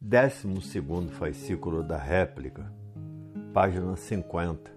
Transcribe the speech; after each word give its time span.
Décimo 0.00 0.62
segundo 0.62 1.10
fascículo 1.10 1.82
da 1.82 1.98
réplica, 1.98 2.72
página 3.52 3.96
50. 3.96 4.70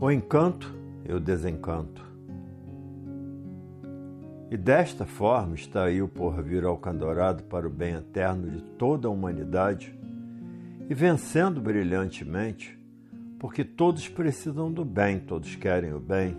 O 0.00 0.10
encanto 0.10 0.74
e 1.06 1.12
o 1.12 1.20
desencanto. 1.20 2.02
E 4.50 4.56
desta 4.56 5.04
forma 5.04 5.54
está 5.54 5.84
aí 5.84 6.00
o 6.00 6.08
porvir 6.08 6.64
alcandorado 6.64 7.42
para 7.44 7.66
o 7.66 7.70
bem 7.70 7.92
eterno 7.92 8.50
de 8.50 8.62
toda 8.62 9.06
a 9.06 9.10
humanidade 9.10 9.94
e 10.88 10.94
vencendo 10.94 11.60
brilhantemente, 11.60 12.78
porque 13.38 13.64
todos 13.64 14.08
precisam 14.08 14.72
do 14.72 14.82
bem, 14.82 15.20
todos 15.20 15.54
querem 15.56 15.92
o 15.92 16.00
bem, 16.00 16.34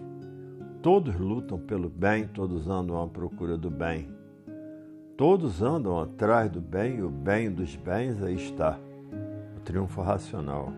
todos 0.82 1.16
lutam 1.16 1.60
pelo 1.60 1.90
bem, 1.90 2.28
todos 2.28 2.68
andam 2.68 3.00
à 3.00 3.08
procura 3.08 3.56
do 3.56 3.70
bem 3.70 4.23
Todos 5.16 5.62
andam 5.62 6.02
atrás 6.02 6.50
do 6.50 6.60
bem 6.60 6.96
e 6.96 7.04
o 7.04 7.10
bem 7.10 7.52
dos 7.52 7.76
bens 7.76 8.20
aí 8.24 8.34
está, 8.34 8.80
o 9.56 9.60
triunfo 9.60 10.02
racional. 10.02 10.74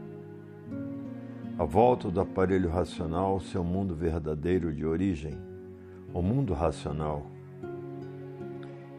A 1.58 1.64
volta 1.64 2.12
do 2.12 2.20
aparelho 2.20 2.70
racional 2.70 3.28
ao 3.28 3.40
seu 3.40 3.64
mundo 3.64 3.96
verdadeiro 3.96 4.74
de 4.74 4.86
origem, 4.86 5.38
o 6.14 6.22
mundo 6.22 6.54
racional. 6.54 7.26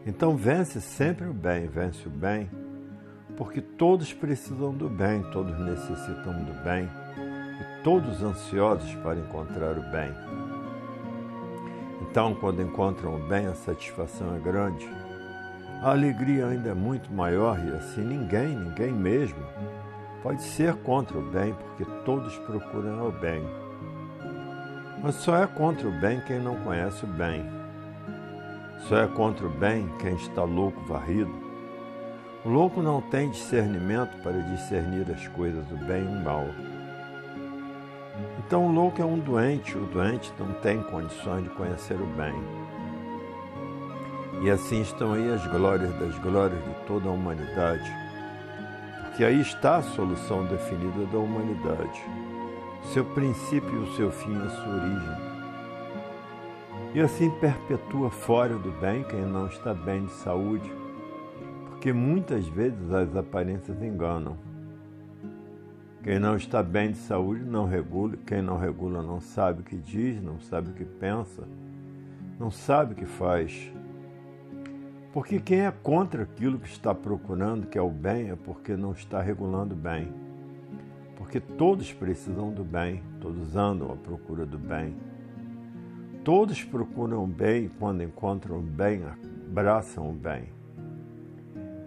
Então 0.07 0.35
vence 0.35 0.81
sempre 0.81 1.27
o 1.27 1.33
bem, 1.33 1.67
vence 1.67 2.07
o 2.07 2.11
bem, 2.11 2.49
porque 3.37 3.61
todos 3.61 4.11
precisam 4.11 4.73
do 4.73 4.89
bem, 4.89 5.21
todos 5.31 5.55
necessitam 5.59 6.33
do 6.33 6.63
bem 6.63 6.89
e 7.61 7.83
todos 7.83 8.23
ansiosos 8.23 8.91
para 8.95 9.19
encontrar 9.19 9.77
o 9.77 9.83
bem. 9.91 10.09
Então, 12.01 12.33
quando 12.33 12.63
encontram 12.63 13.15
o 13.15 13.27
bem, 13.27 13.45
a 13.45 13.53
satisfação 13.53 14.35
é 14.35 14.39
grande 14.39 14.87
a 15.81 15.91
alegria 15.91 16.47
ainda 16.47 16.69
é 16.69 16.73
muito 16.73 17.11
maior 17.13 17.59
e 17.63 17.69
assim 17.75 18.01
ninguém, 18.01 18.55
ninguém 18.55 18.91
mesmo, 18.91 19.39
pode 20.23 20.41
ser 20.41 20.73
contra 20.77 21.17
o 21.17 21.21
bem, 21.21 21.53
porque 21.53 21.85
todos 22.03 22.35
procuram 22.39 23.07
o 23.07 23.11
bem. 23.11 23.43
Mas 25.03 25.15
só 25.15 25.37
é 25.37 25.45
contra 25.45 25.87
o 25.87 25.91
bem 25.91 26.19
quem 26.21 26.39
não 26.39 26.55
conhece 26.57 27.03
o 27.03 27.07
bem. 27.07 27.45
Só 28.87 28.97
é 28.97 29.07
contra 29.07 29.45
o 29.45 29.49
bem 29.49 29.87
quem 29.99 30.15
está 30.15 30.43
louco, 30.43 30.81
varrido. 30.85 31.31
O 32.43 32.49
louco 32.49 32.81
não 32.81 33.01
tem 33.01 33.29
discernimento 33.29 34.17
para 34.23 34.41
discernir 34.41 35.11
as 35.11 35.27
coisas 35.27 35.63
do 35.67 35.77
bem 35.85 36.03
e 36.03 36.07
do 36.07 36.23
mal. 36.23 36.45
Então 38.39 38.65
o 38.65 38.71
louco 38.71 39.01
é 39.01 39.05
um 39.05 39.19
doente, 39.19 39.77
o 39.77 39.85
doente 39.85 40.33
não 40.39 40.53
tem 40.53 40.81
condições 40.81 41.43
de 41.43 41.49
conhecer 41.51 41.95
o 41.95 42.05
bem. 42.05 42.66
E 44.41 44.51
assim 44.51 44.81
estão 44.81 45.13
aí 45.13 45.31
as 45.31 45.45
glórias 45.47 45.91
das 45.99 46.17
glórias 46.19 46.63
de 46.63 46.85
toda 46.85 47.09
a 47.09 47.11
humanidade, 47.11 47.91
porque 49.01 49.23
aí 49.23 49.41
está 49.41 49.77
a 49.77 49.81
solução 49.81 50.45
definida 50.45 51.05
da 51.07 51.17
humanidade, 51.17 52.03
seu 52.93 53.03
princípio 53.03 53.81
o 53.81 53.93
seu 53.95 54.11
fim, 54.11 54.35
a 54.37 54.49
sua 54.49 54.75
origem. 54.75 55.27
E 56.93 57.01
assim 57.01 57.29
perpetua 57.31 58.11
fora 58.11 58.55
do 58.55 58.71
bem 58.79 59.03
quem 59.03 59.25
não 59.25 59.47
está 59.47 59.73
bem 59.73 60.05
de 60.05 60.11
saúde, 60.11 60.71
porque 61.65 61.91
muitas 61.91 62.47
vezes 62.47 62.91
as 62.91 63.15
aparências 63.15 63.81
enganam. 63.81 64.37
Quem 66.03 66.19
não 66.19 66.35
está 66.35 66.61
bem 66.61 66.91
de 66.91 66.97
saúde 66.97 67.43
não 67.43 67.65
regula, 67.65 68.15
quem 68.25 68.41
não 68.41 68.57
regula 68.57 69.01
não 69.01 69.19
sabe 69.19 69.61
o 69.61 69.63
que 69.63 69.75
diz, 69.75 70.21
não 70.21 70.39
sabe 70.39 70.69
o 70.69 70.73
que 70.73 70.85
pensa, 70.85 71.43
não 72.39 72.51
sabe 72.51 72.93
o 72.93 72.95
que 72.95 73.05
faz. 73.05 73.71
Porque 75.13 75.39
quem 75.39 75.61
é 75.61 75.71
contra 75.71 76.23
aquilo 76.23 76.59
que 76.59 76.67
está 76.67 76.93
procurando, 76.93 77.67
que 77.67 77.77
é 77.77 77.81
o 77.81 77.89
bem, 77.89 78.29
é 78.29 78.35
porque 78.35 78.75
não 78.75 78.91
está 78.91 79.21
regulando 79.21 79.75
bem. 79.75 80.11
Porque 81.15 81.39
todos 81.39 81.91
precisam 81.91 82.51
do 82.51 82.63
bem, 82.63 83.01
todos 83.19 83.55
andam 83.55 83.91
à 83.91 83.95
procura 83.95 84.45
do 84.45 84.57
bem. 84.57 84.95
Todos 86.23 86.63
procuram 86.63 87.23
o 87.23 87.27
bem 87.27 87.65
e 87.65 87.69
quando 87.69 88.03
encontram 88.03 88.59
o 88.59 88.61
bem, 88.61 89.01
abraçam 89.49 90.09
o 90.09 90.13
bem. 90.13 90.49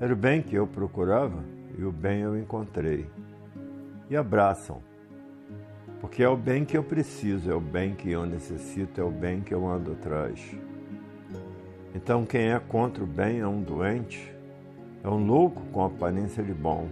Era 0.00 0.12
o 0.12 0.16
bem 0.16 0.40
que 0.40 0.54
eu 0.54 0.66
procurava 0.66 1.44
e 1.78 1.84
o 1.84 1.92
bem 1.92 2.20
eu 2.20 2.38
encontrei. 2.38 3.06
E 4.08 4.16
abraçam. 4.16 4.82
Porque 6.00 6.22
é 6.22 6.28
o 6.28 6.36
bem 6.36 6.64
que 6.64 6.76
eu 6.76 6.82
preciso, 6.82 7.50
é 7.50 7.54
o 7.54 7.60
bem 7.60 7.94
que 7.94 8.10
eu 8.10 8.24
necessito, 8.24 8.98
é 9.00 9.04
o 9.04 9.10
bem 9.10 9.42
que 9.42 9.52
eu 9.52 9.68
ando 9.68 9.92
atrás. 9.92 10.40
Então, 12.02 12.24
quem 12.24 12.48
é 12.50 12.58
contra 12.58 13.04
o 13.04 13.06
bem 13.06 13.40
é 13.40 13.46
um 13.46 13.60
doente, 13.60 14.34
é 15.04 15.08
um 15.08 15.22
louco 15.22 15.60
com 15.66 15.84
aparência 15.84 16.42
de 16.42 16.54
bom. 16.54 16.88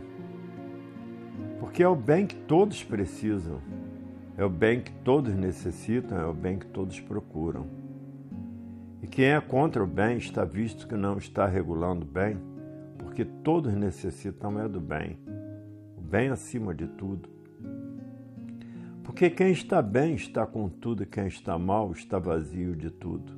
Porque 1.59 1.83
é 1.83 1.89
o 1.89 1.97
bem 1.97 2.27
que 2.27 2.35
todos 2.35 2.85
precisam, 2.85 3.59
é 4.37 4.45
o 4.45 4.51
bem 4.51 4.83
que 4.83 4.93
todos 4.93 5.33
necessitam, 5.35 6.19
é 6.19 6.27
o 6.27 6.35
bem 6.35 6.59
que 6.59 6.67
todos 6.67 7.01
procuram. 7.01 7.67
E 9.03 9.07
quem 9.07 9.25
é 9.25 9.41
contra 9.41 9.83
o 9.83 9.87
bem 9.87 10.19
está 10.19 10.45
visto 10.45 10.87
que 10.87 10.95
não 10.95 11.17
está 11.17 11.47
regulando 11.47 12.05
o 12.05 12.09
bem, 12.09 12.37
porque 12.99 13.25
todos 13.25 13.73
necessitam 13.73 14.61
é 14.61 14.69
do 14.69 14.79
bem, 14.79 15.19
o 15.97 16.03
bem 16.03 16.29
acima 16.29 16.75
de 16.75 16.87
tudo. 16.87 17.31
Porque 19.03 19.31
quem 19.31 19.53
está 19.53 19.81
bem 19.81 20.15
está 20.15 20.47
com 20.47 20.69
tudo, 20.69 21.03
e 21.03 21.07
quem 21.07 21.29
está 21.29 21.59
mal 21.59 21.93
está 21.93 22.19
vazio 22.19 22.77
de 22.77 22.91
tudo. 22.91 23.38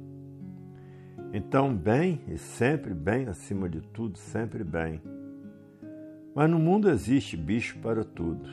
Então, 1.33 1.73
bem 1.73 2.21
e 2.27 2.37
sempre 2.37 2.93
bem, 2.93 3.29
acima 3.29 3.69
de 3.69 3.81
tudo, 3.81 4.19
sempre 4.19 4.65
bem. 4.65 5.01
Mas 6.35 6.51
no 6.51 6.59
mundo 6.59 6.91
existe 6.91 7.37
bicho 7.37 7.79
para 7.79 8.03
tudo. 8.03 8.49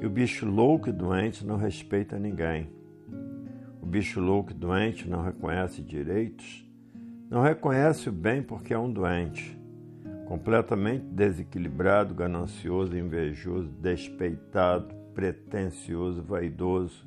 E 0.00 0.06
o 0.06 0.10
bicho 0.10 0.46
louco 0.46 0.88
e 0.88 0.92
doente 0.92 1.44
não 1.44 1.56
respeita 1.56 2.16
ninguém. 2.16 2.70
O 3.82 3.86
bicho 3.86 4.20
louco 4.20 4.52
e 4.52 4.54
doente 4.54 5.08
não 5.08 5.20
reconhece 5.20 5.82
direitos, 5.82 6.64
não 7.28 7.42
reconhece 7.42 8.08
o 8.08 8.12
bem 8.12 8.40
porque 8.40 8.72
é 8.72 8.78
um 8.78 8.92
doente, 8.92 9.58
completamente 10.26 11.06
desequilibrado, 11.06 12.14
ganancioso, 12.14 12.96
invejoso, 12.96 13.68
despeitado, 13.68 14.94
pretensioso, 15.12 16.22
vaidoso. 16.22 17.04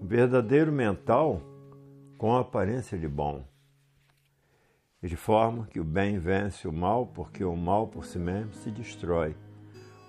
Um 0.00 0.06
verdadeiro 0.06 0.72
mental 0.72 1.42
com 2.16 2.34
aparência 2.34 2.96
de 2.96 3.06
bom 3.06 3.44
de 5.06 5.16
forma 5.16 5.66
que 5.66 5.78
o 5.78 5.84
bem 5.84 6.18
vence 6.18 6.66
o 6.66 6.72
mal, 6.72 7.06
porque 7.06 7.44
o 7.44 7.56
mal 7.56 7.86
por 7.86 8.04
si 8.04 8.18
mesmo 8.18 8.52
se 8.54 8.70
destrói. 8.70 9.36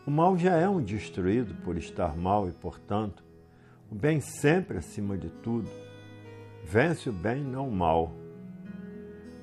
O 0.05 0.09
mal 0.09 0.35
já 0.35 0.55
é 0.55 0.67
um 0.67 0.81
destruído 0.81 1.53
por 1.63 1.77
estar 1.77 2.17
mal 2.17 2.49
e, 2.49 2.51
portanto, 2.51 3.23
o 3.91 3.95
bem 3.95 4.19
sempre 4.19 4.79
acima 4.79 5.15
de 5.15 5.29
tudo. 5.29 5.69
Vence 6.63 7.09
o 7.09 7.13
bem, 7.13 7.43
não 7.43 7.67
o 7.67 7.71
mal. 7.71 8.11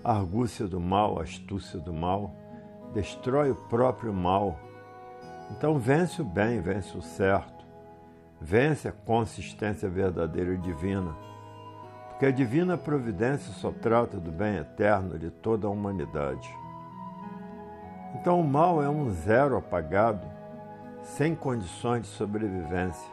A 0.03 0.13
argúcia 0.13 0.67
do 0.67 0.81
mal, 0.81 1.21
a 1.21 1.23
astúcia 1.23 1.79
do 1.79 1.93
mal, 1.93 2.35
destrói 2.93 3.51
o 3.51 3.55
próprio 3.55 4.13
mal. 4.13 4.59
Então 5.53 5.79
vence 5.79 6.21
o 6.21 6.25
bem, 6.25 6.61
vence 6.61 6.97
o 6.97 7.03
certo, 7.03 7.65
vence 8.41 8.89
a 8.89 8.93
consistência 8.93 9.89
verdadeira 9.89 10.55
e 10.55 10.59
divina 10.59 11.15
porque 12.17 12.25
a 12.25 12.31
divina 12.31 12.79
providência 12.79 13.53
só 13.53 13.71
trata 13.71 14.17
do 14.17 14.33
bem 14.33 14.57
eterno 14.57 15.19
de 15.19 15.29
toda 15.29 15.67
a 15.67 15.71
humanidade. 15.71 16.49
Então 18.15 18.41
o 18.41 18.45
mal 18.45 18.83
é 18.83 18.89
um 18.89 19.11
zero 19.11 19.55
apagado, 19.55 20.27
sem 21.03 21.35
condições 21.35 22.05
de 22.05 22.09
sobrevivência, 22.09 23.07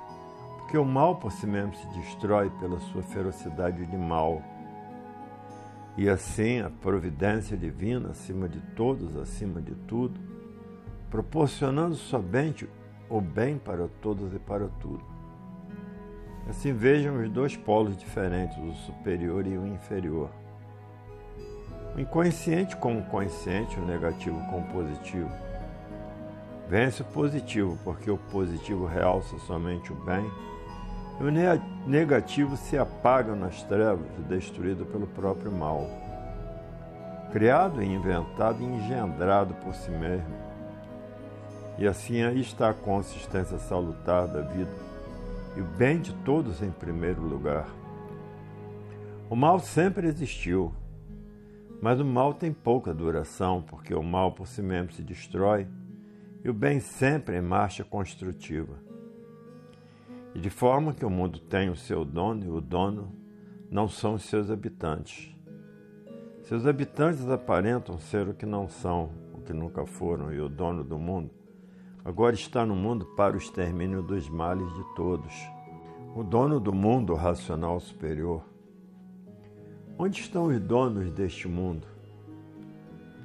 porque 0.57 0.77
o 0.77 0.85
mal 0.85 1.17
por 1.17 1.33
si 1.33 1.45
mesmo 1.45 1.75
se 1.75 1.85
destrói 1.99 2.49
pela 2.61 2.79
sua 2.79 3.03
ferocidade 3.03 3.85
de 3.85 3.97
mal. 3.97 4.41
E 5.97 6.07
assim 6.07 6.61
a 6.61 6.69
providência 6.69 7.57
divina, 7.57 8.11
acima 8.11 8.47
de 8.47 8.61
todos, 8.73 9.17
acima 9.17 9.61
de 9.61 9.75
tudo, 9.85 10.17
proporcionando 11.11 11.95
somente 11.95 12.69
o 13.09 13.19
bem 13.19 13.57
para 13.57 13.89
todos 14.01 14.33
e 14.33 14.39
para 14.39 14.69
tudo. 14.79 15.12
Assim 16.49 16.73
vejam 16.73 17.21
os 17.21 17.29
dois 17.29 17.55
polos 17.55 17.95
diferentes, 17.95 18.57
o 18.57 18.73
superior 18.73 19.47
e 19.47 19.57
o 19.57 19.65
inferior. 19.65 20.29
O 21.95 21.99
inconsciente 21.99 22.75
com 22.75 22.97
o 22.97 23.03
consciente, 23.03 23.79
o 23.79 23.85
negativo 23.85 24.39
com 24.49 24.59
o 24.59 24.63
positivo. 24.63 25.29
Vence 26.67 27.01
o 27.01 27.05
positivo, 27.05 27.77
porque 27.83 28.09
o 28.11 28.17
positivo 28.17 28.85
realça 28.85 29.37
somente 29.39 29.93
o 29.93 29.95
bem, 29.95 30.29
e 31.19 31.23
o 31.23 31.87
negativo 31.87 32.57
se 32.57 32.77
apaga 32.77 33.35
nas 33.35 33.63
trevas, 33.63 34.05
destruído 34.27 34.85
pelo 34.85 35.07
próprio 35.07 35.51
mal. 35.51 35.87
Criado 37.31 37.81
e 37.81 37.85
inventado 37.85 38.61
e 38.61 38.65
engendrado 38.65 39.53
por 39.55 39.73
si 39.75 39.91
mesmo. 39.91 40.43
E 41.77 41.87
assim 41.87 42.21
aí 42.23 42.41
está 42.41 42.69
a 42.69 42.73
consistência 42.73 43.57
salutar 43.57 44.27
da 44.27 44.41
vida 44.41 44.71
e 45.55 45.61
o 45.61 45.65
bem 45.65 45.99
de 45.99 46.13
todos 46.23 46.61
em 46.61 46.71
primeiro 46.71 47.21
lugar. 47.21 47.67
O 49.29 49.35
mal 49.35 49.59
sempre 49.59 50.07
existiu, 50.07 50.73
Mas 51.81 51.99
o 51.99 52.05
mal 52.05 52.33
tem 52.33 52.53
pouca 52.53 52.93
duração, 52.93 53.61
porque 53.61 53.93
o 53.93 54.01
mal 54.01 54.31
por 54.31 54.47
si 54.47 54.61
mesmo 54.61 54.93
se 54.93 55.03
destrói 55.03 55.67
e 56.41 56.49
o 56.49 56.53
bem 56.53 56.79
sempre 56.79 57.37
em 57.37 57.41
marcha 57.41 57.83
construtiva. 57.83 58.75
E 60.33 60.39
de 60.39 60.49
forma 60.49 60.93
que 60.93 61.03
o 61.03 61.09
mundo 61.09 61.39
tem 61.39 61.69
o 61.69 61.75
seu 61.75 62.05
dono 62.05 62.45
e 62.45 62.49
o 62.49 62.61
dono 62.61 63.13
não 63.69 63.89
são 63.89 64.13
os 64.13 64.23
seus 64.23 64.49
habitantes. 64.49 65.35
Seus 66.43 66.65
habitantes 66.65 67.27
aparentam 67.27 67.99
ser 67.99 68.29
o 68.29 68.33
que 68.33 68.45
não 68.45 68.69
são, 68.69 69.11
o 69.33 69.41
que 69.41 69.51
nunca 69.51 69.85
foram, 69.85 70.31
e 70.31 70.39
o 70.39 70.47
dono 70.47 70.85
do 70.85 70.97
mundo 70.97 71.31
agora 72.03 72.35
está 72.35 72.65
no 72.65 72.75
mundo 72.75 73.05
para 73.15 73.35
o 73.35 73.37
extermínio 73.37 74.01
dos 74.01 74.29
males 74.29 74.71
de 74.73 74.83
todos. 74.95 75.33
O 76.15 76.23
dono 76.23 76.59
do 76.59 76.73
mundo 76.73 77.13
racional 77.15 77.79
superior. 77.79 78.43
Onde 79.97 80.19
estão 80.19 80.47
os 80.47 80.59
donos 80.59 81.11
deste 81.11 81.47
mundo? 81.47 81.87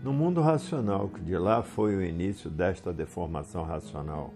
No 0.03 0.13
mundo 0.13 0.41
racional, 0.41 1.09
que 1.09 1.21
de 1.21 1.37
lá 1.37 1.63
foi 1.63 1.97
o 1.97 2.03
início 2.03 2.49
desta 2.49 2.93
deformação 2.93 3.65
racional. 3.65 4.33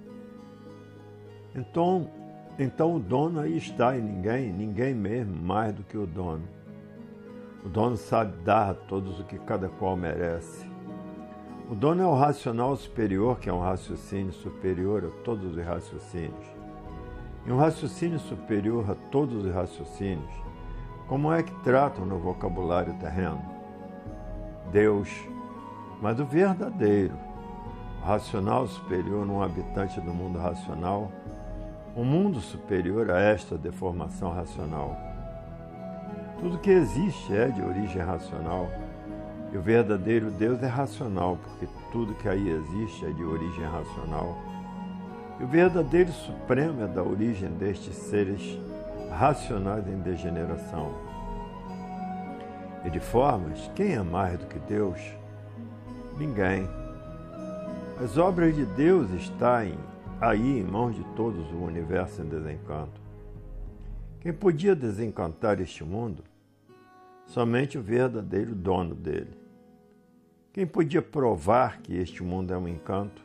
Então, 1.54 2.10
então 2.58 2.96
o 2.96 2.98
dono 2.98 3.40
aí 3.40 3.56
está 3.56 3.96
e 3.96 4.00
ninguém, 4.00 4.52
ninguém 4.52 4.94
mesmo 4.94 5.34
mais 5.34 5.72
do 5.72 5.84
que 5.84 5.96
o 5.96 6.06
dono. 6.06 6.48
O 7.64 7.68
dono 7.68 7.96
sabe 7.96 8.36
dar 8.42 8.70
a 8.70 8.74
todos 8.74 9.20
o 9.20 9.24
que 9.24 9.38
cada 9.38 9.68
qual 9.68 9.96
merece. 9.96 10.71
O 11.72 11.74
dono 11.74 12.02
é 12.02 12.06
o 12.06 12.14
racional 12.14 12.76
superior, 12.76 13.38
que 13.38 13.48
é 13.48 13.52
um 13.52 13.62
raciocínio 13.62 14.30
superior 14.30 15.06
a 15.06 15.24
todos 15.24 15.56
os 15.56 15.64
raciocínios. 15.64 16.46
E 17.46 17.50
um 17.50 17.56
raciocínio 17.56 18.18
superior 18.18 18.90
a 18.90 18.94
todos 19.10 19.46
os 19.46 19.54
raciocínios, 19.54 20.30
como 21.08 21.32
é 21.32 21.42
que 21.42 21.54
tratam 21.62 22.04
no 22.04 22.18
vocabulário 22.18 22.92
terreno? 22.98 23.42
Deus, 24.70 25.08
mas 26.02 26.20
o 26.20 26.26
verdadeiro, 26.26 27.14
o 28.02 28.04
racional 28.04 28.66
superior 28.66 29.24
num 29.24 29.42
habitante 29.42 29.98
do 29.98 30.12
mundo 30.12 30.38
racional, 30.38 31.10
um 31.96 32.04
mundo 32.04 32.38
superior 32.38 33.10
a 33.10 33.18
esta 33.18 33.56
deformação 33.56 34.30
racional. 34.30 34.94
Tudo 36.38 36.58
que 36.58 36.70
existe 36.70 37.34
é 37.34 37.48
de 37.48 37.62
origem 37.62 38.02
racional. 38.02 38.68
E 39.52 39.56
o 39.58 39.60
verdadeiro 39.60 40.30
Deus 40.30 40.62
é 40.62 40.66
racional, 40.66 41.36
porque 41.36 41.68
tudo 41.92 42.14
que 42.14 42.28
aí 42.28 42.48
existe 42.48 43.04
é 43.04 43.10
de 43.10 43.22
origem 43.22 43.64
racional. 43.64 44.34
E 45.38 45.44
o 45.44 45.46
verdadeiro 45.46 46.10
Supremo 46.10 46.82
é 46.82 46.86
da 46.86 47.02
origem 47.02 47.50
destes 47.50 47.94
seres 47.94 48.58
racionais 49.10 49.86
em 49.86 50.00
degeneração. 50.00 50.94
E 52.84 52.90
de 52.90 52.98
formas, 52.98 53.70
quem 53.74 53.92
é 53.92 54.02
mais 54.02 54.38
do 54.38 54.46
que 54.46 54.58
Deus? 54.60 54.98
Ninguém. 56.18 56.66
As 58.02 58.16
obras 58.16 58.56
de 58.56 58.64
Deus 58.64 59.10
estão 59.10 59.72
aí 60.18 60.60
em 60.60 60.64
mãos 60.64 60.94
de 60.94 61.04
todos 61.14 61.52
o 61.52 61.58
universo 61.58 62.22
em 62.22 62.28
desencanto. 62.28 63.00
Quem 64.18 64.32
podia 64.32 64.74
desencantar 64.74 65.60
este 65.60 65.84
mundo? 65.84 66.24
Somente 67.26 67.76
o 67.76 67.82
verdadeiro 67.82 68.54
dono 68.54 68.94
dele. 68.94 69.41
Quem 70.52 70.66
podia 70.66 71.00
provar 71.00 71.80
que 71.80 71.96
este 71.96 72.22
mundo 72.22 72.52
é 72.52 72.58
um 72.58 72.68
encanto? 72.68 73.24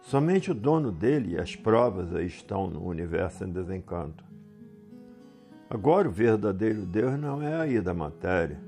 Somente 0.00 0.48
o 0.48 0.54
dono 0.54 0.92
dele 0.92 1.32
e 1.32 1.38
as 1.38 1.56
provas 1.56 2.14
aí 2.14 2.26
estão 2.26 2.68
no 2.68 2.86
universo 2.86 3.42
em 3.42 3.50
desencanto. 3.50 4.24
Agora, 5.68 6.08
o 6.08 6.12
verdadeiro 6.12 6.86
Deus 6.86 7.18
não 7.18 7.42
é 7.42 7.56
aí 7.56 7.80
da 7.80 7.92
matéria. 7.92 8.60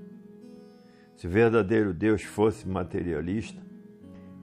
Se 1.14 1.28
o 1.28 1.31
verdadeiro 1.31 1.94
Deus 1.94 2.22
fosse 2.22 2.66
materialista, 2.66 3.62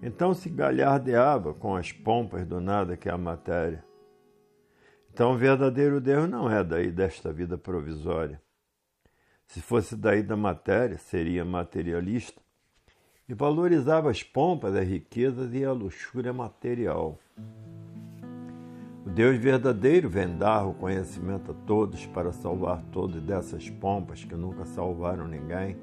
então 0.01 0.33
se 0.33 0.49
galhardeava 0.49 1.53
com 1.53 1.75
as 1.75 1.91
pompas 1.91 2.45
do 2.45 2.61
nada 2.61 2.95
que 2.95 3.09
é 3.09 3.11
a 3.11 3.17
matéria. 3.17 3.83
Então 5.11 5.33
o 5.33 5.37
verdadeiro 5.37 5.99
Deus 5.99 6.29
não 6.29 6.49
é 6.49 6.63
daí 6.63 6.89
desta 6.89 7.33
vida 7.33 7.57
provisória. 7.57 8.41
Se 9.45 9.61
fosse 9.61 9.97
daí 9.97 10.23
da 10.23 10.37
matéria, 10.37 10.97
seria 10.97 11.43
materialista 11.43 12.42
e 13.27 13.33
valorizava 13.33 14.09
as 14.09 14.21
pompas, 14.21 14.75
as 14.75 14.87
riquezas 14.87 15.53
e 15.53 15.63
a 15.63 15.71
luxúria 15.71 16.33
material. 16.33 17.17
O 19.05 19.09
Deus 19.09 19.37
verdadeiro 19.37 20.09
vendarra 20.09 20.67
o 20.67 20.73
conhecimento 20.73 21.51
a 21.51 21.53
todos 21.65 22.05
para 22.05 22.31
salvar 22.31 22.81
todos 22.91 23.21
dessas 23.21 23.69
pompas 23.69 24.23
que 24.23 24.35
nunca 24.35 24.65
salvaram 24.65 25.27
ninguém, 25.27 25.77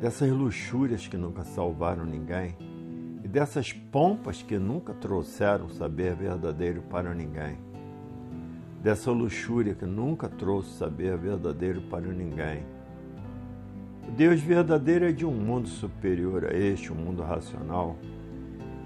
dessas 0.00 0.30
luxúrias 0.30 1.06
que 1.06 1.16
nunca 1.16 1.44
salvaram 1.44 2.04
ninguém 2.04 2.56
e 3.24 3.28
dessas 3.28 3.72
pompas 3.72 4.42
que 4.42 4.58
nunca 4.58 4.92
trouxeram 4.94 5.68
saber 5.68 6.14
verdadeiro 6.14 6.82
para 6.82 7.14
ninguém, 7.14 7.58
dessa 8.82 9.10
luxúria 9.10 9.74
que 9.74 9.86
nunca 9.86 10.28
trouxe 10.28 10.70
saber 10.76 11.16
verdadeiro 11.16 11.82
para 11.82 12.06
ninguém. 12.12 12.64
O 14.08 14.10
Deus 14.12 14.40
verdadeiro 14.40 15.04
é 15.06 15.12
de 15.12 15.26
um 15.26 15.32
mundo 15.32 15.68
superior 15.68 16.46
a 16.46 16.56
este, 16.56 16.92
um 16.92 16.96
mundo 16.96 17.22
racional, 17.22 17.96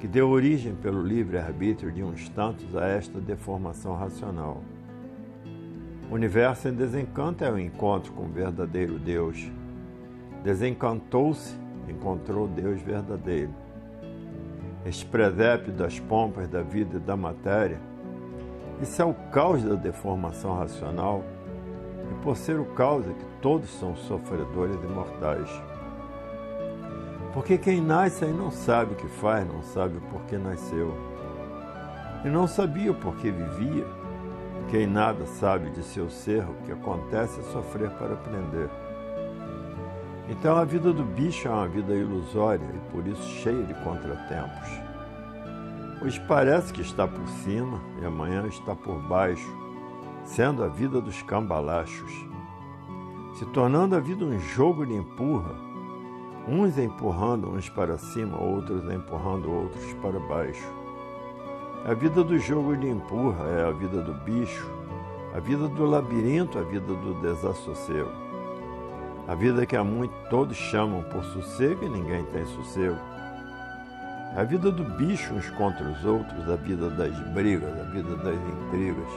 que 0.00 0.08
deu 0.08 0.28
origem 0.28 0.75
pelo 0.75 1.02
livre-arbítrio 1.02 1.93
de 1.93 2.02
uns 2.02 2.28
tantos 2.31 2.75
a 2.76 2.87
esta 2.87 3.20
deformação 3.20 3.94
racional. 3.94 4.62
O 6.11 6.14
universo 6.14 6.69
em 6.69 6.75
desencanto 6.75 7.44
é 7.44 7.52
o 7.52 7.58
encontro 7.58 8.12
com 8.12 8.25
o 8.25 8.28
verdadeiro 8.28 8.99
Deus. 8.99 9.50
Desencantou-se, 10.43 11.55
encontrou 11.88 12.49
Deus 12.49 12.81
verdadeiro 12.81 13.50
este 14.84 15.05
presépio 15.05 15.73
das 15.73 16.00
pompas 16.00 16.49
da 16.49 16.62
vida 16.62 16.96
e 16.96 17.00
da 17.00 17.16
matéria, 17.16 17.78
isso 18.81 19.00
é 19.02 19.05
o 19.05 19.12
caos 19.31 19.62
da 19.62 19.75
deformação 19.75 20.56
racional, 20.56 21.23
por 22.22 22.37
ser 22.37 22.58
o 22.58 22.64
caos 22.64 23.06
é 23.06 23.12
que 23.12 23.25
todos 23.40 23.70
são 23.70 23.96
sofredores 23.96 24.76
e 24.82 24.87
mortais. 24.87 25.50
Porque 27.32 27.56
quem 27.56 27.81
nasce 27.81 28.25
aí 28.25 28.32
não 28.32 28.50
sabe 28.50 28.94
o 28.94 28.96
que 28.96 29.06
faz, 29.06 29.46
não 29.46 29.62
sabe 29.62 29.96
o 29.96 30.00
porquê 30.02 30.37
nasceu. 30.37 30.94
E 32.25 32.28
não 32.28 32.46
sabia 32.46 32.90
o 32.90 32.94
porquê 32.94 33.31
vivia. 33.31 33.87
Quem 34.69 34.87
nada 34.87 35.25
sabe 35.26 35.70
de 35.70 35.82
seu 35.82 36.11
ser, 36.11 36.44
o 36.44 36.55
que 36.64 36.72
acontece 36.72 37.40
é 37.40 37.43
sofrer 37.44 37.90
para 37.90 38.14
aprender. 38.14 38.69
Então 40.28 40.56
a 40.56 40.64
vida 40.64 40.93
do 40.93 41.05
bicho 41.05 41.49
é 41.49 41.50
uma 41.50 41.66
vida 41.66 41.93
ilusória 41.93 42.64
e 42.75 42.93
por 42.93 43.06
isso 43.06 43.28
cheia 43.43 43.64
de 43.64 43.75
contratempos. 43.82 44.69
Hoje 46.02 46.21
parece 46.28 46.73
que 46.73 46.80
está 46.83 47.06
por 47.06 47.26
cima 47.42 47.80
e 48.00 48.06
amanhã 48.06 48.47
está 48.47 48.75
por 48.75 49.02
baixo, 49.02 49.60
sendo 50.25 50.62
a 50.62 50.69
vida 50.69 51.00
dos 51.00 51.23
cambalachos, 51.23 52.12
se 53.35 53.45
tornando 53.47 53.97
a 53.97 54.00
vida 54.00 54.25
um 54.25 54.39
jogo 54.39 54.87
de 54.87 54.95
empurra, 54.95 55.55
uns 56.47 56.79
empurrando 56.79 57.50
uns 57.50 57.69
para 57.69 57.97
cima, 57.97 58.39
outros 58.39 58.85
empurrando 58.93 59.50
outros 59.50 59.93
para 59.95 60.19
baixo. 60.21 60.67
A 61.85 61.95
vida 61.95 62.23
do 62.23 62.39
jogo 62.39 62.77
de 62.77 62.89
empurra 62.89 63.45
é 63.47 63.65
a 63.65 63.71
vida 63.71 64.03
do 64.03 64.12
bicho, 64.25 64.71
a 65.35 65.41
vida 65.41 65.69
do 65.69 65.85
labirinto, 65.87 66.59
a 66.59 66.62
vida 66.62 66.93
do 66.93 67.15
desassossego. 67.23 68.11
A 69.27 69.35
vida 69.35 69.65
que 69.65 69.77
há 69.77 69.85
muito 69.85 70.12
todos 70.29 70.57
chamam 70.57 71.03
por 71.05 71.23
sossego 71.25 71.85
e 71.85 71.89
ninguém 71.89 72.25
tem 72.27 72.45
sossego. 72.47 72.99
A 74.37 74.45
vida 74.45 74.71
do 74.71 74.85
bicho 74.85 75.33
uns 75.35 75.49
contra 75.50 75.89
os 75.89 76.05
outros, 76.05 76.50
a 76.50 76.57
vida 76.57 76.91
das 76.91 77.17
brigas, 77.33 77.81
a 77.81 77.85
vida 77.85 78.17
das 78.17 78.37
intrigas, 78.37 79.09